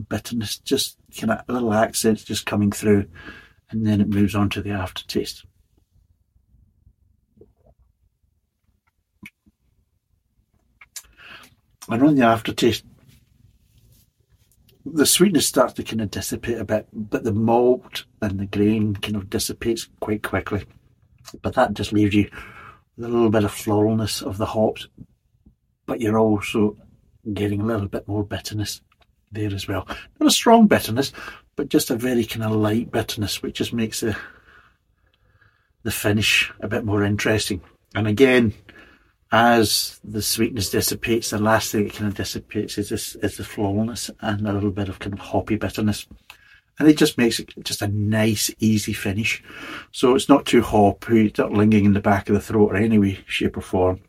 bitterness, 0.10 0.58
just 0.60 0.98
kind 1.18 1.32
of 1.32 1.40
little 1.48 1.74
accents 1.74 2.24
just 2.24 2.46
coming 2.46 2.72
through, 2.72 3.08
and 3.72 3.86
then 3.86 4.02
it 4.02 4.10
moves 4.10 4.36
on 4.36 4.50
to 4.50 4.62
the 4.62 4.72
aftertaste. 4.72 5.46
And 11.90 12.04
on 12.04 12.16
the 12.16 12.26
aftertaste, 12.26 12.84
the 14.86 15.06
sweetness 15.06 15.48
starts 15.48 15.74
to 15.74 15.84
kind 15.84 16.02
of 16.02 16.12
dissipate 16.12 16.60
a 16.60 16.66
bit, 16.66 16.88
but 16.94 17.24
the 17.24 17.34
malt 17.34 18.06
and 18.22 18.40
the 18.40 18.46
grain 18.46 18.96
kind 18.96 19.16
of 19.16 19.30
dissipates 19.30 19.90
quite 20.00 20.24
quickly. 20.24 20.64
But 21.42 21.56
that 21.56 21.74
just 21.74 21.92
leaves 21.92 22.14
you 22.14 22.30
with 22.96 23.06
a 23.06 23.10
little 23.10 23.32
bit 23.32 23.44
of 23.44 23.52
floralness 23.52 24.22
of 24.22 24.38
the 24.38 24.46
hops, 24.46 24.88
but 25.86 26.02
you're 26.02 26.20
also 26.20 26.78
getting 27.34 27.62
a 27.62 27.66
little 27.66 27.88
bit 27.88 28.08
more 28.08 28.24
bitterness 28.24 28.82
there 29.32 29.54
as 29.54 29.68
well. 29.68 29.88
Not 30.20 30.28
a 30.28 30.32
strong 30.32 30.68
bitterness, 30.68 31.12
but 31.56 31.70
just 31.70 31.90
a 31.90 31.96
very 31.96 32.26
kind 32.26 32.46
of 32.46 32.52
light 32.52 32.92
bitterness, 32.92 33.42
which 33.42 33.56
just 33.58 33.74
makes 33.74 34.02
the 34.02 34.16
the 35.84 35.92
finish 35.92 36.52
a 36.62 36.68
bit 36.68 36.84
more 36.84 37.04
interesting. 37.04 37.62
And 37.94 38.08
again, 38.08 38.54
as 39.32 40.00
the 40.04 40.22
sweetness 40.22 40.70
dissipates, 40.70 41.30
the 41.30 41.40
last 41.40 41.72
thing 41.72 41.88
it 41.88 41.94
kind 41.94 42.08
of 42.08 42.16
dissipates 42.16 42.78
is 42.78 42.90
this 42.90 43.16
is 43.16 43.38
the 43.38 43.44
floralness 43.44 44.10
and 44.22 44.48
a 44.48 44.54
little 44.54 44.72
bit 44.72 44.90
of 44.90 45.00
kind 45.00 45.14
of 45.14 45.20
hoppy 45.20 45.56
bitterness. 45.56 46.08
And 46.78 46.88
it 46.88 46.98
just 46.98 47.18
makes 47.18 47.40
it 47.40 47.54
just 47.64 47.82
a 47.82 47.88
nice, 47.88 48.52
easy 48.60 48.94
finish. 48.94 49.42
So 49.92 50.14
it's 50.14 50.30
not 50.30 50.46
too 50.46 50.62
hoppy, 50.62 51.34
not 51.38 51.54
lingering 51.54 51.86
in 51.86 51.94
the 51.94 52.02
back 52.02 52.30
of 52.30 52.36
the 52.36 52.42
throat 52.42 52.72
or 52.72 52.76
any 52.76 53.00
way, 53.00 53.20
shape 53.26 53.58
or 53.58 53.62
form. 53.62 54.02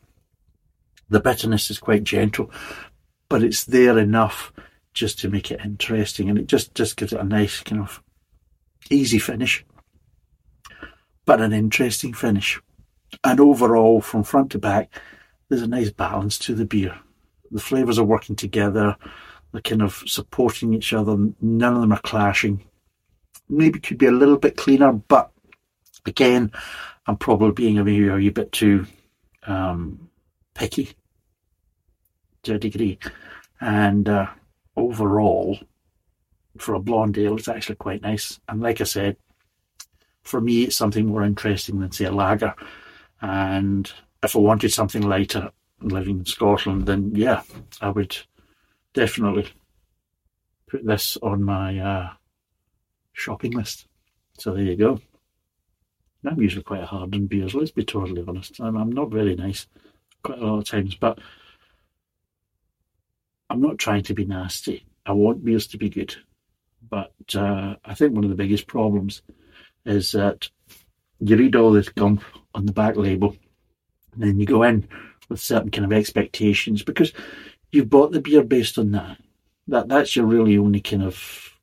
The 1.09 1.21
bitterness 1.21 1.71
is 1.71 1.79
quite 1.79 2.03
gentle, 2.03 2.51
but 3.29 3.41
it's 3.41 3.63
there 3.63 3.97
enough 3.97 4.51
just 4.93 5.19
to 5.19 5.29
make 5.29 5.51
it 5.51 5.61
interesting 5.63 6.29
and 6.29 6.37
it 6.37 6.47
just, 6.47 6.75
just 6.75 6.97
gives 6.97 7.13
it 7.13 7.19
a 7.19 7.23
nice 7.23 7.61
kind 7.61 7.81
of 7.81 8.03
easy 8.89 9.19
finish. 9.19 9.65
But 11.25 11.41
an 11.41 11.53
interesting 11.53 12.13
finish. 12.13 12.59
And 13.23 13.39
overall, 13.39 14.01
from 14.01 14.23
front 14.23 14.51
to 14.51 14.59
back, 14.59 14.89
there's 15.49 15.61
a 15.61 15.67
nice 15.67 15.89
balance 15.89 16.37
to 16.39 16.55
the 16.55 16.65
beer. 16.65 16.97
The 17.51 17.61
flavours 17.61 17.97
are 17.97 18.03
working 18.03 18.35
together, 18.35 18.95
they're 19.51 19.61
kind 19.61 19.81
of 19.81 20.03
supporting 20.05 20.73
each 20.73 20.93
other, 20.93 21.15
none 21.41 21.75
of 21.75 21.81
them 21.81 21.93
are 21.93 22.01
clashing. 22.01 22.65
Maybe 23.47 23.79
could 23.79 23.97
be 23.97 24.07
a 24.07 24.11
little 24.11 24.37
bit 24.37 24.57
cleaner, 24.57 24.91
but 24.91 25.31
again, 26.05 26.51
I'm 27.05 27.17
probably 27.17 27.51
being 27.51 27.77
a, 27.77 27.83
maybe 27.83 28.27
a 28.27 28.31
bit 28.31 28.51
too 28.51 28.85
um, 29.43 30.09
picky 30.53 30.93
to 32.43 32.55
a 32.55 32.59
degree. 32.59 32.99
And 33.61 34.09
uh, 34.09 34.27
overall, 34.75 35.57
for 36.57 36.75
a 36.75 36.79
blonde 36.79 37.17
ale, 37.17 37.37
it's 37.37 37.47
actually 37.47 37.75
quite 37.75 38.01
nice. 38.01 38.39
And 38.49 38.61
like 38.61 38.81
I 38.81 38.85
said, 38.85 39.15
for 40.23 40.41
me, 40.41 40.63
it's 40.63 40.75
something 40.75 41.05
more 41.05 41.23
interesting 41.23 41.79
than 41.79 41.91
say 41.91 42.05
a 42.05 42.11
lager. 42.11 42.53
And 43.21 43.91
if 44.23 44.35
I 44.35 44.39
wanted 44.39 44.71
something 44.71 45.01
lighter, 45.01 45.51
living 45.81 46.19
in 46.19 46.25
Scotland, 46.25 46.85
then 46.85 47.11
yeah, 47.15 47.41
I 47.81 47.89
would 47.89 48.15
definitely 48.93 49.47
put 50.69 50.85
this 50.85 51.17
on 51.21 51.43
my 51.43 51.79
uh, 51.79 52.09
shopping 53.13 53.51
list. 53.51 53.87
So 54.37 54.53
there 54.53 54.63
you 54.63 54.75
go. 54.75 54.99
I'm 56.25 56.41
usually 56.41 56.63
quite 56.63 56.83
hard 56.83 57.13
on 57.15 57.27
beers, 57.27 57.53
let's 57.53 57.71
be 57.71 57.85
totally 57.85 58.23
honest. 58.27 58.59
I'm, 58.59 58.75
I'm 58.75 58.91
not 58.91 59.11
very 59.11 59.35
nice 59.35 59.67
quite 60.23 60.39
a 60.39 60.45
lot 60.45 60.57
of 60.59 60.65
times, 60.65 60.95
but 60.95 61.19
I'm 63.49 63.61
not 63.61 63.77
trying 63.77 64.03
to 64.03 64.13
be 64.13 64.25
nasty. 64.25 64.85
I 65.05 65.13
want 65.13 65.45
beers 65.45 65.67
to 65.67 65.77
be 65.77 65.89
good. 65.89 66.15
But 66.89 67.13
uh, 67.33 67.75
I 67.85 67.93
think 67.93 68.13
one 68.13 68.23
of 68.23 68.29
the 68.29 68.35
biggest 68.35 68.67
problems 68.67 69.21
is 69.85 70.11
that 70.11 70.49
you 71.19 71.37
read 71.37 71.55
all 71.55 71.71
this 71.71 71.89
gump 71.89 72.23
on 72.57 72.65
the 72.65 72.73
back 72.73 72.97
label, 72.97 73.35
and 74.13 74.23
then 74.23 74.39
you 74.39 74.45
go 74.45 74.63
in 74.63 74.87
with 75.29 75.39
certain 75.39 75.71
kind 75.71 75.85
of 75.85 75.93
expectations 75.93 76.83
because 76.83 77.13
you've 77.71 77.89
bought 77.89 78.11
the 78.11 78.19
beer 78.19 78.43
based 78.43 78.77
on 78.77 78.91
that. 78.91 79.17
That 79.67 79.87
that's 79.87 80.15
your 80.15 80.25
really 80.25 80.57
only 80.57 80.81
kind 80.81 81.03
of 81.03 81.53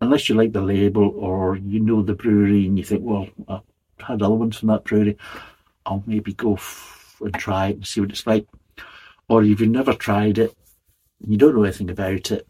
unless 0.00 0.28
you 0.28 0.34
like 0.34 0.52
the 0.52 0.60
label 0.60 1.08
or 1.16 1.56
you 1.56 1.80
know 1.80 2.02
the 2.02 2.14
brewery 2.14 2.66
and 2.66 2.78
you 2.78 2.84
think, 2.84 3.02
well, 3.02 3.28
I've 3.48 3.62
had 3.98 4.22
other 4.22 4.34
ones 4.34 4.58
from 4.58 4.68
that 4.68 4.84
brewery, 4.84 5.16
I'll 5.86 6.04
maybe 6.06 6.34
go 6.34 6.54
f- 6.54 7.16
and 7.20 7.34
try 7.34 7.68
it 7.68 7.76
and 7.76 7.86
see 7.86 8.00
what 8.00 8.10
it's 8.10 8.26
like. 8.26 8.46
Or 9.28 9.42
if 9.42 9.60
you've 9.60 9.70
never 9.70 9.94
tried 9.94 10.38
it, 10.38 10.54
you 11.26 11.38
don't 11.38 11.56
know 11.56 11.64
anything 11.64 11.90
about 11.90 12.30
it, 12.30 12.46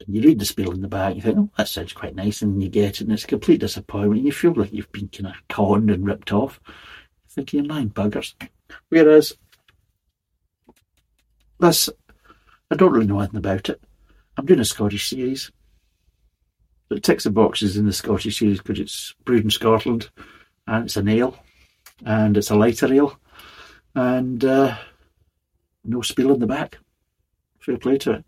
and 0.00 0.14
you 0.14 0.22
read 0.22 0.38
the 0.38 0.44
spiel 0.44 0.72
in 0.72 0.80
the 0.80 0.88
back, 0.88 1.14
you 1.14 1.22
think, 1.22 1.38
oh, 1.38 1.50
that 1.56 1.68
sounds 1.68 1.92
quite 1.92 2.14
nice, 2.14 2.42
and 2.42 2.62
you 2.62 2.68
get 2.68 2.96
it, 2.96 3.00
and 3.02 3.12
it's 3.12 3.24
a 3.24 3.28
complete 3.28 3.60
disappointment. 3.60 4.24
You 4.24 4.32
feel 4.32 4.52
like 4.54 4.72
you've 4.72 4.92
been 4.92 5.08
kind 5.08 5.28
of 5.28 5.48
conned 5.48 5.90
and 5.90 6.04
ripped 6.04 6.32
off. 6.32 6.60
You're 7.30 7.44
thinking, 7.44 7.64
you're 7.64 7.74
lying 7.74 7.90
buggers. 7.90 8.34
Whereas, 8.88 9.36
this, 11.60 11.88
I 12.70 12.76
don't 12.76 12.92
really 12.92 13.06
know 13.06 13.20
anything 13.20 13.36
about 13.36 13.68
it. 13.68 13.80
I'm 14.36 14.46
doing 14.46 14.60
a 14.60 14.64
Scottish 14.64 15.10
series. 15.10 15.50
It 16.90 17.04
ticks 17.04 17.24
the 17.24 17.30
boxes 17.30 17.76
in 17.76 17.86
the 17.86 17.92
Scottish 17.92 18.38
series 18.38 18.58
because 18.58 18.80
it's 18.80 19.14
brewed 19.24 19.44
in 19.44 19.50
Scotland 19.50 20.10
and 20.66 20.86
it's 20.86 20.96
an 20.96 21.08
ale 21.08 21.36
and 22.04 22.36
it's 22.36 22.50
a 22.50 22.56
lighter 22.56 22.92
ale 22.92 23.16
and 23.94 24.44
uh, 24.44 24.76
no 25.84 26.02
spiel 26.02 26.32
in 26.32 26.40
the 26.40 26.46
back. 26.48 26.78
Fair 27.60 27.78
play 27.78 27.98
to 27.98 28.12
it. 28.12 28.24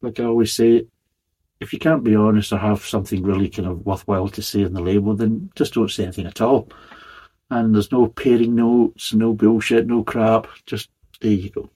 Like 0.00 0.20
I 0.20 0.24
always 0.24 0.52
say, 0.52 0.86
if 1.58 1.72
you 1.72 1.80
can't 1.80 2.04
be 2.04 2.14
honest 2.14 2.52
or 2.52 2.58
have 2.58 2.84
something 2.84 3.22
really 3.22 3.48
kind 3.48 3.66
of 3.66 3.84
worthwhile 3.84 4.28
to 4.28 4.42
say 4.42 4.62
in 4.62 4.74
the 4.74 4.80
label, 4.80 5.14
then 5.14 5.50
just 5.56 5.74
don't 5.74 5.90
say 5.90 6.04
anything 6.04 6.26
at 6.26 6.40
all. 6.40 6.68
And 7.52 7.74
there's 7.74 7.92
no 7.92 8.06
pairing 8.06 8.54
notes, 8.54 9.12
no 9.12 9.34
bullshit, 9.34 9.86
no 9.86 10.02
crap. 10.02 10.46
Just 10.64 10.88
there 11.20 11.32
you 11.32 11.50
go. 11.50 11.68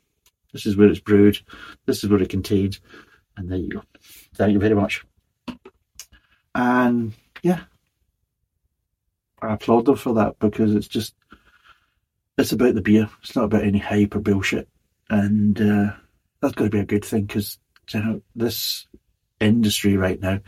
This 0.54 0.64
is 0.64 0.75
where 0.75 0.88
it's 0.88 1.00
brewed. 1.00 1.38
This 1.85 2.02
is 2.02 2.09
what 2.09 2.23
it 2.23 2.30
contains. 2.30 2.80
And 3.37 3.50
there 3.50 3.59
you 3.59 3.68
go. 3.68 3.83
Thank 4.37 4.54
you 4.54 4.59
very 4.59 4.75
much. 4.75 5.04
And 6.54 7.12
yeah, 7.42 7.61
I 9.42 9.52
applaud 9.52 9.85
them 9.85 9.97
for 9.97 10.14
that 10.14 10.38
because 10.38 10.75
it's 10.75 10.88
just 10.88 11.14
it's 12.38 12.52
about 12.52 12.75
the 12.75 12.80
beer. 12.80 13.10
It's 13.23 13.36
not 13.36 13.45
about 13.45 13.65
any 13.65 13.78
hype 13.78 14.17
or 14.17 14.21
bullshit, 14.21 14.71
and 15.10 15.60
uh, 15.60 15.93
that's 16.41 16.54
got 16.54 16.65
to 16.65 16.71
be 16.71 16.80
a 16.80 16.86
good 16.86 17.04
thing 17.04 17.26
because 17.26 17.58
you 17.93 18.02
know 18.02 18.23
this 18.34 18.86
industry 19.41 19.99
right 19.99 20.23
now 20.23 20.41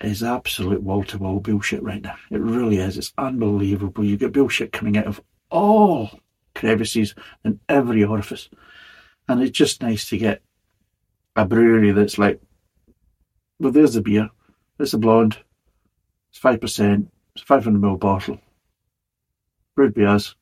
is 0.00 0.22
absolute 0.22 0.82
wall 0.82 1.04
to 1.04 1.18
wall 1.18 1.40
bullshit 1.40 1.82
right 1.82 2.02
now. 2.02 2.16
It 2.30 2.40
really 2.40 2.78
is. 2.78 2.98
It's 2.98 3.12
unbelievable. 3.16 4.04
You 4.04 4.16
get 4.16 4.32
bullshit 4.32 4.72
coming 4.72 4.96
out 4.98 5.06
of 5.06 5.20
all 5.50 6.10
crevices 6.54 7.14
and 7.44 7.60
every 7.68 8.04
orifice, 8.04 8.48
and 9.28 9.42
it's 9.42 9.56
just 9.56 9.82
nice 9.82 10.08
to 10.08 10.18
get 10.18 10.42
a 11.36 11.44
brewery 11.44 11.92
that's 11.92 12.18
like, 12.18 12.40
well, 13.58 13.72
there's 13.72 13.94
the 13.94 14.02
beer. 14.02 14.30
It's 14.78 14.94
a 14.94 14.98
blonde. 14.98 15.38
It's 16.30 16.40
5%. 16.40 17.08
It's 17.34 17.42
a 17.42 17.46
500ml 17.46 18.00
bottle. 18.00 18.38
Brewed 19.74 19.94
by 19.94 20.02
us. 20.02 20.34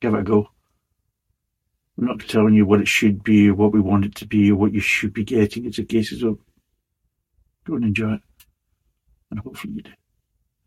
Give 0.00 0.14
it 0.14 0.20
a 0.20 0.22
go. 0.22 0.48
I'm 1.98 2.06
not 2.06 2.20
telling 2.20 2.54
you 2.54 2.66
what 2.66 2.80
it 2.80 2.88
should 2.88 3.22
be, 3.22 3.50
what 3.50 3.72
we 3.72 3.80
want 3.80 4.04
it 4.04 4.14
to 4.16 4.26
be, 4.26 4.50
or 4.50 4.56
what 4.56 4.72
you 4.72 4.80
should 4.80 5.12
be 5.12 5.24
getting. 5.24 5.66
It's 5.66 5.78
a 5.78 5.84
case 5.84 6.12
of 6.12 6.38
go 7.64 7.74
and 7.74 7.84
enjoy 7.84 8.14
it. 8.14 8.20
And 9.32 9.40
hopefully 9.40 9.72
you 9.74 9.82
do. 9.82 9.90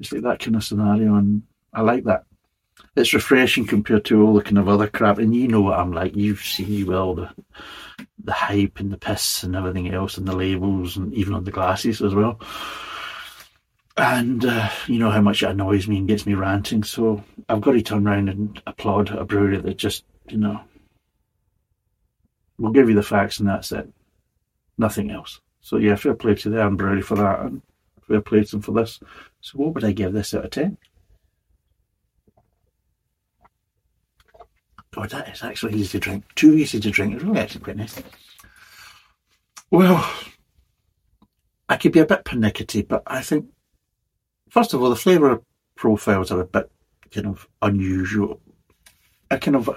It's 0.02 0.12
like 0.12 0.24
that 0.24 0.40
kind 0.40 0.58
of 0.58 0.64
scenario, 0.64 1.16
and 1.16 1.44
I 1.74 1.80
like 1.82 2.04
that. 2.04 2.26
It's 2.98 3.14
refreshing 3.14 3.66
compared 3.66 4.04
to 4.06 4.22
all 4.22 4.34
the 4.34 4.42
kind 4.42 4.58
of 4.58 4.68
other 4.68 4.88
crap. 4.88 5.20
And 5.20 5.34
you 5.34 5.48
know 5.48 5.62
what 5.62 5.80
I'm 5.80 5.94
like. 5.94 6.14
You've 6.16 6.42
seen 6.42 6.86
well 6.86 7.16
the 7.16 7.30
the 8.22 8.34
hype 8.34 8.80
and 8.80 8.92
the 8.92 8.98
piss 8.98 9.44
and 9.44 9.56
everything 9.56 9.94
else, 9.94 10.18
and 10.18 10.28
the 10.28 10.36
labels, 10.36 10.98
and 10.98 11.14
even 11.14 11.34
on 11.34 11.46
the 11.46 11.52
glasses 11.52 12.02
as 12.02 12.14
well 12.14 12.42
and 13.98 14.44
uh, 14.44 14.70
you 14.88 15.00
know 15.00 15.10
how 15.10 15.22
much 15.22 15.44
it 15.44 15.50
annoys 15.50 15.88
me 15.88 15.98
and 15.98 16.08
gets 16.08 16.26
me 16.26 16.34
ranting. 16.34 16.84
So 16.84 17.24
I've 17.48 17.62
got 17.62 17.74
to 17.74 17.82
turn 17.82 18.08
around 18.08 18.30
and 18.30 18.62
applaud 18.68 19.10
a 19.10 19.24
brewery 19.24 19.58
that 19.58 19.78
just, 19.78 20.04
you 20.28 20.38
know, 20.38 20.60
will 22.58 22.72
give 22.72 22.90
you 22.90 22.96
the 22.96 23.04
facts 23.04 23.40
and 23.40 23.48
that's 23.48 23.72
it. 23.72 23.90
Nothing 24.78 25.12
else. 25.12 25.40
So 25.62 25.78
yeah, 25.78 25.96
fair 25.96 26.14
play 26.14 26.36
to 26.36 26.50
them 26.50 26.76
brewery 26.76 27.02
for 27.02 27.16
that, 27.16 27.40
and 27.42 27.62
fair 28.08 28.22
play 28.22 28.44
to 28.44 28.52
them 28.52 28.62
for 28.62 28.72
this. 28.72 29.00
So 29.42 29.58
what 29.58 29.74
would 29.74 29.84
I 29.84 29.92
give 29.92 30.14
this 30.14 30.34
out 30.34 30.46
of 30.46 30.52
ten? 30.52 30.78
God, 34.92 35.10
that 35.10 35.30
is 35.30 35.44
actually 35.44 35.74
easy 35.74 36.00
to 36.00 36.00
drink. 36.00 36.24
Too 36.36 36.54
easy 36.54 36.80
to 36.80 36.90
drink. 36.90 37.16
It's 37.16 37.24
really 37.24 37.40
actually 37.40 37.62
quite 37.62 37.78
nice. 37.78 38.02
Well, 39.70 40.10
I 41.68 41.76
could 41.76 41.92
be 41.92 42.00
a 42.00 42.06
bit 42.06 42.24
pernickety, 42.24 42.82
but 42.82 43.04
I 43.06 43.22
think 43.22 43.48
First 44.50 44.74
of 44.74 44.82
all, 44.82 44.90
the 44.90 44.96
flavour 44.96 45.42
profiles 45.76 46.32
are 46.32 46.40
a 46.40 46.46
bit 46.46 46.72
kind 47.12 47.28
of 47.28 47.48
unusual. 47.62 48.40
A 49.30 49.38
kind 49.38 49.58
of 49.58 49.70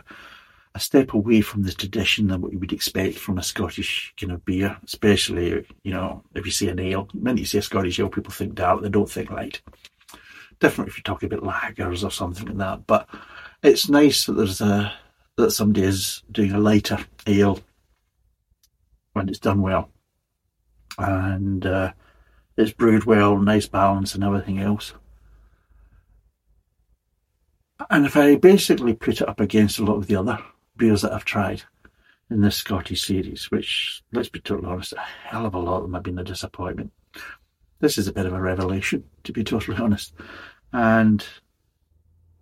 a, 0.78 0.80
step 0.80 1.12
away 1.12 1.40
from 1.40 1.62
the 1.62 1.72
tradition 1.72 2.28
than 2.28 2.40
what 2.40 2.52
you 2.52 2.58
would 2.58 2.72
expect 2.72 3.18
from 3.18 3.38
a 3.38 3.42
Scottish 3.42 4.14
kind 4.18 4.32
of 4.32 4.44
beer, 4.44 4.76
especially, 4.84 5.66
you 5.82 5.92
know, 5.92 6.22
if 6.34 6.46
you 6.46 6.52
see 6.52 6.68
an 6.68 6.78
ale. 6.78 7.08
When 7.12 7.36
you 7.36 7.44
say 7.44 7.58
a 7.58 7.62
Scottish 7.62 7.98
ale, 7.98 8.08
people 8.08 8.32
think 8.32 8.54
dark, 8.54 8.82
they 8.82 8.88
don't 8.88 9.10
think 9.10 9.30
light. 9.30 9.60
Different 10.60 10.88
if 10.88 10.96
you're 10.96 11.02
talking 11.02 11.32
about 11.32 11.44
lagers 11.44 12.04
or 12.04 12.10
something 12.10 12.46
like 12.46 12.56
that. 12.58 12.86
But 12.86 13.08
it's 13.62 13.88
nice 13.88 14.26
that 14.26 14.32
there's 14.32 14.60
a 14.60 14.92
that 15.36 15.52
somebody 15.52 15.86
is 15.86 16.22
doing 16.32 16.52
a 16.52 16.58
lighter 16.58 16.98
ale 17.26 17.60
when 19.12 19.28
it's 19.28 19.38
done 19.38 19.62
well. 19.62 19.90
And 20.98 21.64
uh, 21.64 21.92
it's 22.56 22.72
brewed 22.72 23.04
well, 23.04 23.38
nice 23.38 23.68
balance 23.68 24.14
and 24.14 24.24
everything 24.24 24.58
else. 24.58 24.94
And 27.90 28.04
if 28.04 28.16
I 28.16 28.34
basically 28.34 28.94
put 28.94 29.20
it 29.20 29.28
up 29.28 29.38
against 29.38 29.78
a 29.78 29.84
lot 29.84 29.96
of 29.96 30.08
the 30.08 30.16
other 30.16 30.38
beers 30.78 31.02
that 31.02 31.12
I've 31.12 31.24
tried 31.24 31.62
in 32.30 32.40
this 32.40 32.56
Scottish 32.56 33.02
series, 33.02 33.50
which, 33.50 34.02
let's 34.12 34.28
be 34.28 34.40
totally 34.40 34.68
honest, 34.68 34.92
a 34.92 35.00
hell 35.00 35.46
of 35.46 35.54
a 35.54 35.58
lot 35.58 35.78
of 35.78 35.82
them 35.82 35.94
have 35.94 36.02
been 36.02 36.18
a 36.18 36.24
disappointment. 36.24 36.92
This 37.80 37.98
is 37.98 38.08
a 38.08 38.12
bit 38.12 38.26
of 38.26 38.32
a 38.32 38.40
revelation, 38.40 39.04
to 39.24 39.32
be 39.32 39.44
totally 39.44 39.76
honest. 39.80 40.14
And 40.72 41.24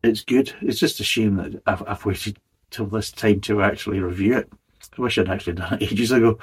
it's 0.03 0.25
good. 0.25 0.53
It's 0.61 0.79
just 0.79 1.01
a 1.01 1.05
shame 1.05 1.37
that 1.37 1.63
I've, 1.67 1.83
I've 1.87 2.05
waited 2.05 2.39
till 2.71 2.87
this 2.87 3.13
time 3.13 3.41
to 3.43 3.63
actually 3.63 4.01
review 4.01 4.39
it. 4.39 4.51
I 4.97 5.03
wish 5.03 5.19
I'd 5.19 5.29
actually 5.29 5.55
done 5.55 5.75
it 5.75 5.83
ages 5.93 6.13
ago. 6.13 6.39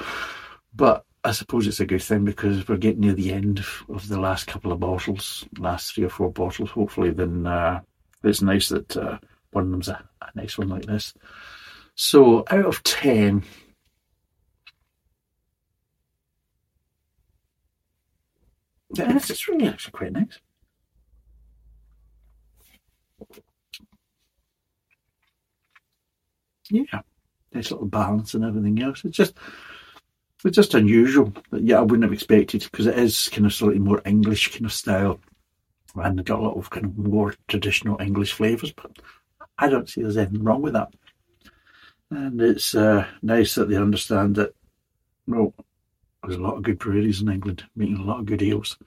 But 0.76 1.06
I 1.24 1.32
suppose 1.32 1.68
it's 1.68 1.80
a 1.80 1.86
good 1.86 2.02
thing 2.02 2.26
because 2.26 2.68
we're 2.68 2.78
getting 2.78 3.02
near 3.02 3.14
the 3.14 3.32
end 3.32 3.64
of 3.90 4.08
the 4.08 4.20
last 4.20 4.48
couple 4.48 4.72
of 4.72 4.80
bottles, 4.80 5.46
last 5.58 5.94
three 5.94 6.04
or 6.04 6.10
four 6.10 6.32
bottles. 6.32 6.72
Hopefully, 6.72 7.12
then 7.12 7.48
uh, 7.48 7.82
it's 8.24 8.42
nice 8.42 8.70
that 8.70 8.96
uh, 8.98 9.18
one 9.52 9.66
of 9.66 9.72
them's 9.72 9.88
a, 9.88 10.04
a 10.22 10.28
nice 10.36 10.58
one 10.58 10.70
like 10.70 10.86
this. 10.86 11.14
So, 11.96 12.44
out 12.52 12.66
of 12.66 12.84
ten, 12.84 13.44
yeah, 18.96 19.16
it's 19.16 19.48
really 19.48 19.68
actually 19.68 19.92
quite 19.92 20.12
nice. 20.14 20.40
Yeah, 26.70 27.02
nice 27.54 27.72
little 27.72 27.88
balance 27.88 28.34
and 28.34 28.44
everything 28.46 28.82
else. 28.82 29.04
It's 29.06 29.18
just 29.18 29.34
it's 30.46 30.56
just 30.56 30.74
unusual. 30.74 31.34
Yeah, 31.54 31.78
I 31.80 31.82
wouldn't 31.82 32.04
have 32.04 32.14
expected 32.14 32.64
because 32.64 32.86
it 32.86 32.98
is 32.98 33.30
kind 33.30 33.46
of 33.46 33.54
slightly 33.54 33.80
more 33.80 34.02
English 34.06 34.52
kind 34.52 34.66
of 34.66 34.74
style, 34.74 35.20
and 35.96 36.18
they've 36.20 36.26
got 36.26 36.40
a 36.40 36.44
lot 36.44 36.58
of 36.58 36.70
kind 36.70 36.86
of 36.86 36.98
more 36.98 37.36
traditional 37.48 38.02
English 38.02 38.34
flavours. 38.34 38.74
But 38.74 38.92
I 39.58 39.70
don't 39.70 39.90
see 39.90 40.02
there's 40.04 40.18
anything 40.18 40.44
wrong 40.44 40.62
with 40.62 40.74
that. 40.74 40.94
And 42.16 42.40
it's 42.42 42.76
uh, 42.76 43.08
nice 43.22 43.56
that 43.56 43.70
they 43.70 43.76
understand 43.76 44.36
that. 44.36 44.54
Well, 45.26 45.54
there's 46.22 46.38
a 46.38 46.42
lot 46.42 46.58
of 46.58 46.64
good 46.64 46.78
breweries 46.78 47.22
in 47.22 47.30
England 47.30 47.64
making 47.76 47.98
a 47.98 48.04
lot 48.04 48.20
of 48.20 48.26
good 48.26 48.44
ales, 48.44 48.78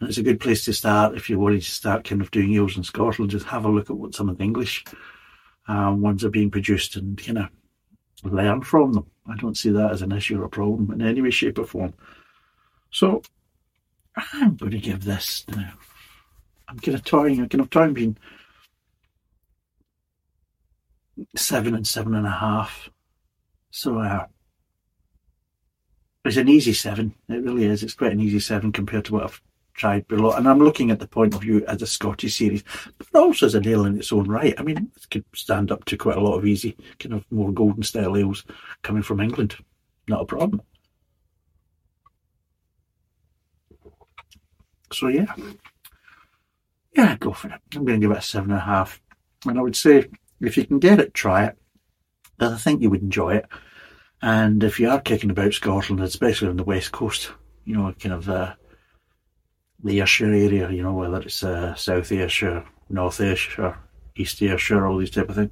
And 0.00 0.08
it's 0.08 0.18
a 0.18 0.22
good 0.22 0.38
place 0.38 0.64
to 0.66 0.72
start 0.72 1.16
if 1.16 1.28
you're 1.28 1.38
wanting 1.38 1.60
to 1.60 1.70
start 1.70 2.04
kind 2.04 2.20
of 2.20 2.30
doing 2.30 2.54
ales 2.54 2.76
in 2.76 2.84
Scotland. 2.84 3.30
Just 3.30 3.46
have 3.46 3.64
a 3.64 3.70
look 3.70 3.90
at 3.90 3.96
what 3.96 4.14
some 4.14 4.28
of 4.28 4.38
the 4.38 4.44
English 4.44 4.84
um, 5.66 6.02
ones 6.02 6.24
are 6.24 6.30
being 6.30 6.50
produced 6.50 6.96
and 6.96 7.26
you 7.26 7.32
know, 7.32 7.48
learn 8.22 8.62
from 8.62 8.92
them. 8.92 9.06
I 9.26 9.36
don't 9.36 9.56
see 9.56 9.70
that 9.70 9.90
as 9.90 10.02
an 10.02 10.12
issue 10.12 10.40
or 10.40 10.44
a 10.44 10.48
problem 10.48 10.90
in 10.92 11.02
any 11.02 11.20
way, 11.20 11.30
shape, 11.30 11.58
or 11.58 11.64
form. 11.64 11.94
So 12.90 13.22
I'm 14.32 14.56
going 14.56 14.72
to 14.72 14.78
give 14.78 15.04
this 15.04 15.44
now. 15.48 15.72
I'm 16.68 16.78
kind 16.78 16.94
of 16.94 17.04
toying. 17.04 17.40
I'm 17.40 17.48
kind 17.48 17.62
of 17.62 17.70
toying 17.70 17.94
being 17.94 18.16
seven 21.36 21.74
and 21.74 21.86
seven 21.86 22.14
and 22.14 22.26
a 22.26 22.30
half. 22.30 22.90
So 23.70 23.98
uh, 23.98 24.26
it's 26.24 26.36
an 26.36 26.48
easy 26.48 26.72
seven. 26.72 27.14
It 27.28 27.42
really 27.42 27.64
is. 27.64 27.82
It's 27.82 27.94
quite 27.94 28.12
an 28.12 28.20
easy 28.20 28.40
seven 28.40 28.72
compared 28.72 29.06
to 29.06 29.14
what 29.14 29.24
I've 29.24 29.42
tried 29.74 30.06
below. 30.08 30.32
And 30.32 30.48
I'm 30.48 30.58
looking 30.58 30.90
at 30.90 30.98
the 30.98 31.08
point 31.08 31.34
of 31.34 31.40
view 31.40 31.64
as 31.66 31.80
a 31.82 31.86
Scottish 31.86 32.36
series, 32.36 32.64
but 32.98 33.22
also 33.22 33.46
as 33.46 33.54
a 33.54 33.68
ale 33.68 33.86
in 33.86 33.96
its 33.96 34.12
own 34.12 34.28
right. 34.28 34.54
I 34.58 34.62
mean, 34.62 34.90
it 34.96 35.10
could 35.10 35.24
stand 35.34 35.70
up 35.72 35.84
to 35.86 35.96
quite 35.96 36.16
a 36.16 36.20
lot 36.20 36.36
of 36.36 36.46
easy, 36.46 36.76
kind 36.98 37.14
of 37.14 37.24
more 37.30 37.52
golden 37.52 37.82
style 37.82 38.16
ales 38.16 38.44
coming 38.82 39.02
from 39.02 39.20
England. 39.20 39.56
Not 40.08 40.22
a 40.22 40.26
problem. 40.26 40.62
So 44.92 45.08
yeah, 45.08 45.32
yeah, 46.96 47.16
go 47.18 47.32
for 47.32 47.48
it. 47.48 47.60
I'm 47.74 47.84
going 47.84 48.00
to 48.00 48.06
give 48.06 48.16
it 48.16 48.18
a 48.18 48.22
seven 48.22 48.50
and 48.50 48.58
a 48.58 48.64
half. 48.64 49.00
And 49.46 49.58
I 49.58 49.62
would 49.62 49.76
say 49.76 50.06
if 50.40 50.56
you 50.56 50.64
can 50.64 50.78
get 50.78 51.00
it, 51.00 51.14
try 51.14 51.46
it. 51.46 51.58
I 52.40 52.56
think 52.56 52.82
you 52.82 52.90
would 52.90 53.02
enjoy 53.02 53.36
it. 53.36 53.46
And 54.22 54.62
if 54.64 54.80
you 54.80 54.88
are 54.88 55.00
kicking 55.00 55.30
about 55.30 55.54
Scotland, 55.54 56.02
especially 56.02 56.48
on 56.48 56.56
the 56.56 56.64
west 56.64 56.92
coast, 56.92 57.30
you 57.64 57.76
know, 57.76 57.92
kind 58.00 58.14
of 58.14 58.28
uh, 58.28 58.54
the 59.82 60.00
Ayrshire 60.00 60.26
area, 60.26 60.70
you 60.70 60.82
know, 60.82 60.94
whether 60.94 61.20
it's 61.20 61.42
uh, 61.42 61.74
South 61.74 62.10
Ayrshire, 62.10 62.64
North 62.88 63.20
Ayrshire, 63.20 63.78
East 64.16 64.42
Ayrshire, 64.42 64.86
all 64.86 64.98
these 64.98 65.10
type 65.10 65.28
of 65.28 65.36
things. 65.36 65.50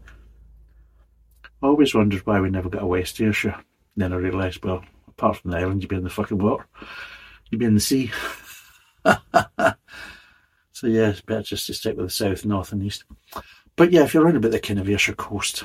I 1.62 1.66
always 1.66 1.94
wondered 1.94 2.26
why 2.26 2.40
we 2.40 2.50
never 2.50 2.68
got 2.68 2.82
a 2.82 2.86
West 2.86 3.20
Ayrshire. 3.20 3.56
Then 3.96 4.12
I 4.12 4.16
realised, 4.16 4.64
well, 4.64 4.84
apart 5.08 5.38
from 5.38 5.52
the 5.52 5.58
island, 5.58 5.82
you'd 5.82 5.88
be 5.88 5.96
in 5.96 6.04
the 6.04 6.10
fucking 6.10 6.38
water. 6.38 6.66
You'd 7.50 7.58
be 7.58 7.66
in 7.66 7.74
the 7.74 7.80
sea. 7.80 8.10
so 9.04 10.86
yeah, 10.86 11.10
it's 11.10 11.20
better 11.20 11.42
just 11.42 11.66
to 11.66 11.74
stick 11.74 11.96
with 11.96 12.06
the 12.06 12.10
south, 12.10 12.44
north 12.44 12.72
and 12.72 12.82
east. 12.82 13.04
But 13.76 13.92
yeah, 13.92 14.04
if 14.04 14.14
you're 14.14 14.24
around 14.24 14.36
about 14.36 14.52
the 14.52 14.60
kind 14.60 14.80
of 14.80 14.88
Ayrshire 14.88 15.14
coast 15.14 15.64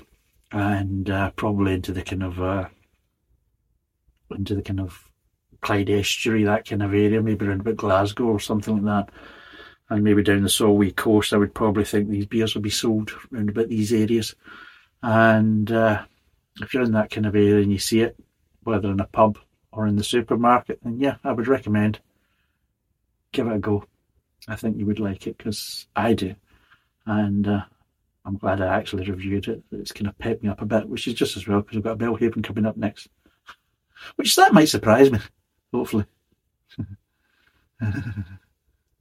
and 0.52 1.10
uh, 1.10 1.32
probably 1.32 1.74
into 1.74 1.94
the 1.94 2.02
kind 2.02 2.24
of 2.24 2.42
uh, 2.42 2.68
into 4.32 4.56
the 4.56 4.62
kind 4.62 4.82
of 4.82 5.10
Clyde 5.62 5.90
estuary, 5.90 6.44
that 6.44 6.68
kind 6.68 6.84
of 6.84 6.94
area, 6.94 7.22
maybe 7.22 7.46
around 7.46 7.62
about 7.62 7.78
Glasgow 7.78 8.26
or 8.26 8.40
something 8.40 8.84
like 8.84 9.08
that, 9.08 9.14
and 9.90 10.04
maybe 10.04 10.24
down 10.24 10.44
the 10.44 10.50
Solway 10.50 10.92
coast, 10.92 11.34
I 11.34 11.38
would 11.38 11.54
probably 11.54 11.86
think 11.86 12.10
these 12.10 12.26
beers 12.26 12.54
would 12.54 12.64
be 12.64 12.70
sold 12.70 13.12
around 13.34 13.50
about 13.50 13.70
these 13.70 13.94
areas. 13.94 14.36
And 15.04 15.72
uh, 15.72 16.04
if 16.62 16.74
you're 16.74 16.84
in 16.84 16.94
that 16.94 17.12
kind 17.12 17.26
of 17.26 17.36
area 17.36 17.58
and 17.58 17.72
you 17.72 17.80
see 17.80 18.02
it, 18.02 18.18
whether 18.64 18.92
in 18.92 19.00
a 19.00 19.06
pub 19.06 19.38
or 19.72 19.88
in 19.88 19.96
the 19.96 20.04
supermarket, 20.04 20.80
then 20.84 21.00
yeah, 21.00 21.16
I 21.24 21.32
would 21.32 21.48
recommend 21.48 22.00
give 23.32 23.48
it 23.48 23.56
a 23.56 23.60
go. 23.60 23.86
I 24.48 24.56
think 24.56 24.78
you 24.78 24.86
would 24.86 25.00
like 25.00 25.28
it 25.28 25.38
because 25.38 25.88
I 25.96 26.14
do, 26.14 26.36
and 27.06 27.48
uh, 27.48 27.62
I'm 28.26 28.38
glad 28.38 28.62
I 28.62 28.78
actually 28.78 29.10
reviewed 29.10 29.48
it. 29.48 29.64
It's 29.72 29.92
kind 29.92 30.08
of 30.08 30.18
pepped 30.18 30.44
me 30.44 30.50
up 30.50 30.62
a 30.62 30.66
bit, 30.66 30.88
which 30.88 31.08
is 31.08 31.14
just 31.14 31.38
as 31.38 31.48
well 31.48 31.62
because 31.62 31.78
I've 31.78 31.84
got 31.84 31.94
a 31.94 31.98
Belhaven 31.98 32.44
coming 32.44 32.66
up 32.66 32.78
next, 32.78 33.08
which 34.16 34.36
that 34.36 34.54
might 34.54 34.70
surprise 34.70 35.12
me. 35.12 35.20
Hopefully, 35.74 36.06
go 36.78 36.86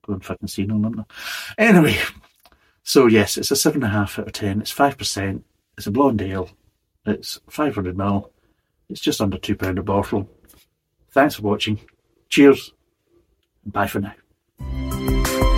and 0.08 0.24
fucking 0.24 0.48
see 0.48 0.64
no 0.64 0.76
number. 0.76 1.04
Anyway, 1.58 1.98
so 2.82 3.06
yes, 3.06 3.36
it's 3.36 3.50
a 3.50 3.56
seven 3.56 3.82
and 3.82 3.92
a 3.92 3.96
half 3.96 4.18
out 4.18 4.28
of 4.28 4.32
ten. 4.32 4.60
It's 4.60 4.70
five 4.70 4.96
percent. 4.96 5.44
It's 5.76 5.86
a 5.86 5.90
blonde 5.90 6.22
ale. 6.22 6.50
It's 7.06 7.40
500 7.48 7.96
ml. 7.96 8.30
It's 8.88 9.00
just 9.00 9.20
under 9.20 9.38
two 9.38 9.56
pound 9.56 9.78
a 9.78 9.82
bottle. 9.82 10.28
Thanks 11.10 11.36
for 11.36 11.42
watching. 11.42 11.80
Cheers. 12.28 12.72
Bye 13.64 13.86
for 13.86 14.00
now. 14.00 15.49